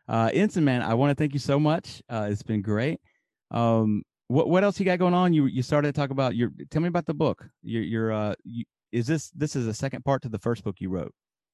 Uh 0.07 0.29
Enson 0.29 0.63
man, 0.63 0.83
I 0.83 0.93
want 0.93 1.09
to 1.09 1.15
thank 1.15 1.33
you 1.33 1.39
so 1.39 1.59
much. 1.59 2.03
Uh 2.09 2.27
it's 2.29 2.43
been 2.43 2.61
great. 2.61 2.99
Um 3.49 4.03
what 4.27 4.49
what 4.49 4.63
else 4.63 4.79
you 4.79 4.85
got 4.85 4.99
going 4.99 5.13
on? 5.13 5.33
You 5.33 5.45
you 5.45 5.63
started 5.63 5.93
to 5.93 5.99
talk 5.99 6.09
about 6.09 6.35
your. 6.35 6.51
Tell 6.69 6.81
me 6.81 6.87
about 6.87 7.05
the 7.05 7.13
book. 7.13 7.45
Your 7.63 7.81
your 7.81 8.11
uh, 8.11 8.35
you, 8.43 8.65
is 8.91 9.07
this 9.07 9.29
this 9.31 9.55
is 9.55 9.67
a 9.67 9.73
second 9.73 10.03
part 10.03 10.21
to 10.23 10.29
the 10.29 10.39
first 10.39 10.63
book 10.63 10.75
you 10.79 10.89
wrote? 10.89 11.13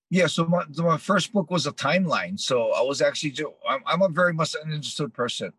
Yeah. 0.10 0.28
So 0.28 0.46
my 0.46 0.64
my 0.78 0.98
first 0.98 1.32
book 1.34 1.52
was 1.52 1.68
a 1.68 1.72
timeline. 1.72 2.40
So 2.40 2.72
I 2.74 2.82
was 2.82 3.02
actually 3.02 3.36
I'm 3.68 3.82
I'm 3.86 4.02
a 4.02 4.10
very 4.10 4.34
much 4.34 4.56
understood 4.56 5.14
person. 5.14 5.54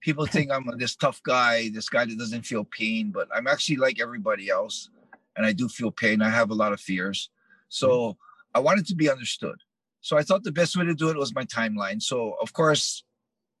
People 0.00 0.26
think 0.34 0.50
I'm 0.50 0.66
this 0.78 0.96
tough 0.96 1.22
guy, 1.22 1.68
this 1.68 1.88
guy 1.88 2.06
that 2.06 2.18
doesn't 2.18 2.42
feel 2.42 2.64
pain, 2.64 3.10
but 3.10 3.28
I'm 3.34 3.46
actually 3.46 3.76
like 3.76 4.00
everybody 4.00 4.48
else, 4.48 4.88
and 5.36 5.44
I 5.44 5.52
do 5.52 5.68
feel 5.68 5.90
pain. 5.90 6.22
I 6.22 6.30
have 6.30 6.50
a 6.50 6.54
lot 6.54 6.72
of 6.72 6.80
fears. 6.80 7.30
So 7.68 7.88
mm-hmm. 7.88 8.58
I 8.58 8.60
wanted 8.60 8.86
to 8.86 8.94
be 8.94 9.10
understood. 9.10 9.56
So 10.00 10.16
I 10.16 10.22
thought 10.22 10.44
the 10.44 10.52
best 10.52 10.76
way 10.76 10.84
to 10.84 10.94
do 10.94 11.10
it 11.10 11.16
was 11.16 11.34
my 11.34 11.44
timeline. 11.44 12.00
So 12.00 12.36
of 12.40 12.52
course, 12.54 13.04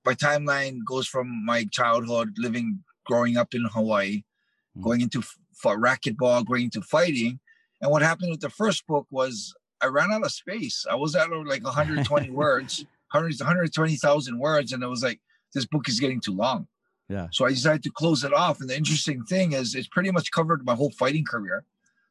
my 0.06 0.14
timeline 0.14 0.84
goes 0.86 1.06
from 1.06 1.44
my 1.44 1.64
childhood 1.64 2.34
living 2.38 2.82
growing 3.04 3.36
up 3.36 3.54
in 3.54 3.64
Hawaii, 3.64 4.22
mm. 4.76 4.82
going 4.82 5.00
into 5.00 5.20
f- 5.20 5.36
racquetball, 5.64 6.46
going 6.46 6.64
into 6.64 6.82
fighting. 6.82 7.40
And 7.80 7.90
what 7.90 8.02
happened 8.02 8.30
with 8.30 8.40
the 8.40 8.50
first 8.50 8.86
book 8.86 9.06
was 9.10 9.54
I 9.80 9.86
ran 9.86 10.12
out 10.12 10.24
of 10.24 10.32
space. 10.32 10.86
I 10.90 10.94
was 10.94 11.14
at 11.14 11.30
like 11.30 11.64
120 11.64 12.30
words, 12.30 12.86
100, 13.12 13.38
120,000 13.40 14.38
words. 14.38 14.72
And 14.72 14.82
it 14.82 14.86
was 14.86 15.02
like, 15.02 15.20
this 15.52 15.66
book 15.66 15.88
is 15.88 16.00
getting 16.00 16.20
too 16.20 16.34
long. 16.34 16.66
Yeah. 17.08 17.28
So 17.32 17.44
I 17.44 17.50
decided 17.50 17.82
to 17.84 17.90
close 17.90 18.24
it 18.24 18.32
off. 18.32 18.60
And 18.60 18.68
the 18.68 18.76
interesting 18.76 19.24
thing 19.24 19.52
is, 19.52 19.74
it's 19.74 19.88
pretty 19.88 20.10
much 20.10 20.32
covered 20.32 20.64
my 20.64 20.74
whole 20.74 20.90
fighting 20.90 21.24
career. 21.24 21.64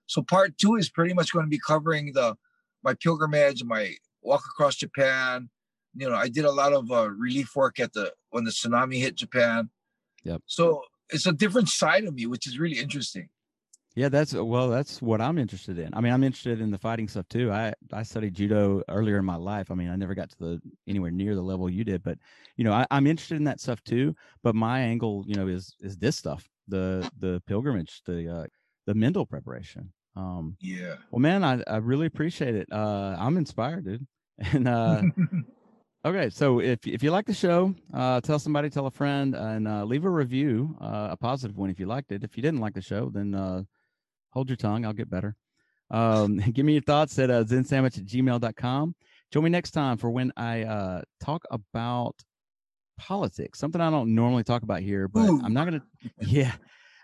So 0.06 0.22
part 0.22 0.58
two 0.58 0.76
is 0.76 0.90
pretty 0.90 1.14
much 1.14 1.34
going 1.34 1.46
to 1.46 1.50
be 1.50 1.60
covering 1.60 2.14
the 2.14 2.36
my 2.84 2.94
pilgrimage, 2.94 3.64
my 3.64 3.96
walk 4.22 4.44
across 4.46 4.76
Japan. 4.76 5.50
You 5.96 6.10
know, 6.10 6.16
I 6.16 6.28
did 6.28 6.46
a 6.46 6.52
lot 6.52 6.74
of 6.74 6.92
uh, 6.92 7.10
relief 7.10 7.56
work 7.56 7.80
at 7.80 7.94
the 7.94 8.14
when 8.30 8.44
the 8.44 8.52
tsunami 8.52 9.00
hit 9.00 9.16
Japan. 9.16 9.70
Yep. 10.24 10.42
So 10.46 10.82
it's 11.10 11.28
a 11.28 11.34
different 11.34 11.70
side 11.70 12.06
of 12.06 12.14
me, 12.14 12.26
which 12.26 12.48
is 12.48 12.60
really 12.60 12.80
interesting. 12.80 13.30
Yeah, 13.96 14.10
that's 14.10 14.34
well, 14.34 14.70
that's 14.70 15.04
what 15.04 15.22
I'm 15.22 15.38
interested 15.38 15.78
in. 15.78 15.94
I 15.94 16.02
mean, 16.02 16.12
I'm 16.12 16.24
interested 16.24 16.62
in 16.62 16.72
the 16.72 16.80
fighting 16.80 17.08
stuff 17.08 17.28
too. 17.30 17.52
I 17.52 17.74
I 17.92 18.02
studied 18.02 18.34
judo 18.34 18.82
earlier 18.90 19.20
in 19.20 19.26
my 19.26 19.36
life. 19.36 19.70
I 19.70 19.76
mean, 19.76 19.90
I 19.90 19.96
never 19.96 20.16
got 20.16 20.32
to 20.32 20.40
the 20.40 20.62
anywhere 20.88 21.12
near 21.12 21.36
the 21.36 21.44
level 21.44 21.70
you 21.70 21.84
did, 21.84 22.02
but 22.02 22.18
you 22.58 22.64
know, 22.64 22.74
I, 22.74 22.88
I'm 22.90 23.06
interested 23.06 23.38
in 23.38 23.44
that 23.44 23.60
stuff 23.60 23.84
too. 23.84 24.16
But 24.42 24.56
my 24.56 24.80
angle, 24.80 25.24
you 25.28 25.36
know, 25.36 25.48
is 25.48 25.76
is 25.80 25.96
this 25.98 26.16
stuff, 26.16 26.50
the 26.68 27.08
the 27.20 27.44
pilgrimage, 27.46 28.02
the 28.08 28.36
uh, 28.36 28.48
the 28.88 28.96
mental 28.96 29.28
preparation. 29.28 29.94
Um, 30.16 30.58
yeah. 30.60 30.96
Well, 31.12 31.20
man, 31.20 31.44
I 31.44 31.62
I 31.68 31.78
really 31.78 32.08
appreciate 32.08 32.56
it. 32.56 32.68
Uh, 32.72 33.16
I'm 33.20 33.38
inspired, 33.38 33.86
dude, 33.86 34.08
and 34.54 34.68
uh, 34.68 35.04
Okay, 36.06 36.30
so 36.30 36.60
if 36.60 36.86
if 36.86 37.02
you 37.02 37.12
like 37.12 37.26
the 37.26 37.34
show, 37.34 37.74
uh, 37.94 38.20
tell 38.20 38.38
somebody, 38.38 38.70
tell 38.70 38.88
a 38.88 38.92
friend, 38.92 39.36
and 39.36 39.66
uh, 39.66 39.86
leave 39.86 40.04
a 40.04 40.10
review, 40.10 40.76
uh, 40.82 41.10
a 41.12 41.18
positive 41.18 41.56
one 41.56 41.70
if 41.70 41.80
you 41.80 41.86
liked 41.86 42.12
it. 42.12 42.26
If 42.26 42.36
you 42.36 42.44
didn't 42.44 42.60
like 42.60 42.74
the 42.74 42.82
show, 42.82 43.10
then 43.10 43.34
uh, 43.34 43.64
hold 44.32 44.50
your 44.50 44.58
tongue. 44.58 44.86
I'll 44.86 44.92
get 44.92 45.10
better. 45.10 45.34
Um, 45.90 46.38
give 46.54 46.66
me 46.66 46.74
your 46.74 46.82
thoughts 46.82 47.18
at 47.20 47.30
uh, 47.30 47.46
zensandwich 47.46 47.98
at 47.98 48.06
gmail.com. 48.06 48.96
Join 49.32 49.44
me 49.46 49.50
next 49.50 49.72
time 49.72 49.98
for 49.98 50.10
when 50.10 50.34
I 50.36 50.64
uh, 50.64 51.02
talk 51.24 51.44
about 51.50 52.16
politics, 52.98 53.58
something 53.58 53.80
I 53.80 53.90
don't 53.90 54.14
normally 54.14 54.44
talk 54.44 54.64
about 54.64 54.82
here, 54.82 55.08
but 55.08 55.30
Ooh. 55.30 55.42
I'm 55.42 55.54
not 55.54 55.66
gonna. 55.66 55.84
Yeah, 56.20 56.52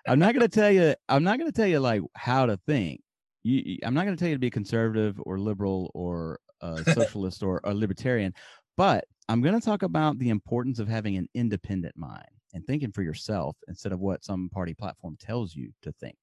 I'm 0.05 0.19
not 0.19 0.33
gonna 0.33 0.49
tell 0.49 0.71
you. 0.71 0.93
I'm 1.07 1.23
not 1.23 1.39
gonna 1.39 1.53
tell 1.53 1.67
you 1.67 1.79
like 1.79 2.01
how 2.15 2.47
to 2.47 2.59
think. 2.67 3.01
You, 3.43 3.77
I'm 3.81 3.93
not 3.93 4.03
gonna 4.03 4.17
tell 4.17 4.27
you 4.27 4.35
to 4.35 4.39
be 4.39 4.49
conservative 4.49 5.21
or 5.25 5.39
liberal 5.39 5.89
or 5.93 6.41
uh, 6.61 6.83
socialist 6.93 7.43
or, 7.43 7.61
or 7.63 7.73
libertarian. 7.73 8.33
But 8.79 9.03
I'm 9.27 9.41
going 9.41 9.59
to 9.59 9.65
talk 9.65 9.83
about 9.83 10.19
the 10.19 10.29
importance 10.29 10.79
of 10.79 10.87
having 10.87 11.17
an 11.17 11.27
independent 11.33 11.97
mind 11.97 12.29
and 12.53 12.65
thinking 12.65 12.93
for 12.93 13.01
yourself 13.01 13.57
instead 13.67 13.91
of 13.91 13.99
what 13.99 14.23
some 14.23 14.47
party 14.47 14.73
platform 14.73 15.17
tells 15.19 15.53
you 15.53 15.73
to 15.81 15.91
think. 15.99 16.15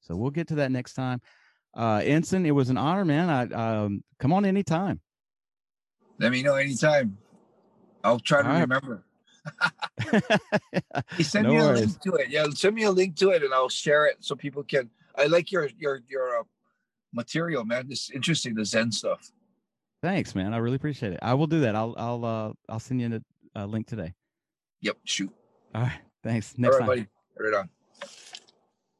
So 0.00 0.14
we'll 0.14 0.30
get 0.30 0.46
to 0.48 0.54
that 0.54 0.70
next 0.70 0.94
time. 0.94 1.20
Uh, 1.74 1.98
Enson, 1.98 2.46
it 2.46 2.52
was 2.52 2.70
an 2.70 2.76
honor, 2.76 3.04
man. 3.04 3.28
I 3.28 3.82
um, 3.82 4.04
come 4.20 4.32
on 4.32 4.44
anytime. 4.44 5.00
Let 6.20 6.30
me 6.30 6.44
know 6.44 6.54
anytime. 6.54 7.18
I'll 8.04 8.20
try 8.20 8.42
to 8.42 8.48
right. 8.48 8.60
remember. 8.60 9.04
send 11.20 11.48
no 11.48 11.54
me 11.54 11.58
worries. 11.58 11.80
a 11.80 11.86
link 11.86 12.02
to 12.02 12.14
it. 12.14 12.30
Yeah, 12.30 12.46
send 12.54 12.76
me 12.76 12.84
a 12.84 12.90
link 12.92 13.16
to 13.16 13.30
it, 13.30 13.42
and 13.42 13.52
I'll 13.52 13.68
share 13.68 14.06
it 14.06 14.18
so 14.20 14.36
people 14.36 14.62
can. 14.62 14.90
I 15.18 15.26
like 15.26 15.50
your 15.50 15.68
your 15.76 16.02
your 16.08 16.38
uh, 16.38 16.42
material, 17.12 17.64
man. 17.64 17.88
It's 17.90 18.10
interesting 18.10 18.54
the 18.54 18.64
Zen 18.64 18.92
stuff. 18.92 19.32
Thanks, 20.02 20.34
man. 20.34 20.54
I 20.54 20.58
really 20.58 20.76
appreciate 20.76 21.12
it. 21.12 21.18
I 21.22 21.34
will 21.34 21.46
do 21.46 21.60
that. 21.60 21.76
I'll 21.76 21.94
I'll 21.98 22.24
uh 22.24 22.52
I'll 22.68 22.80
send 22.80 23.00
you 23.00 23.20
a, 23.54 23.64
a 23.64 23.66
link 23.66 23.86
today. 23.86 24.14
Yep. 24.80 24.96
Shoot. 25.04 25.32
All 25.74 25.82
right. 25.82 26.00
Thanks. 26.22 26.54
Next 26.56 26.74
All 26.74 26.80
right, 26.80 26.86
time. 26.86 27.06
buddy. 27.38 27.50
Right 27.52 27.54
on. 27.60 27.70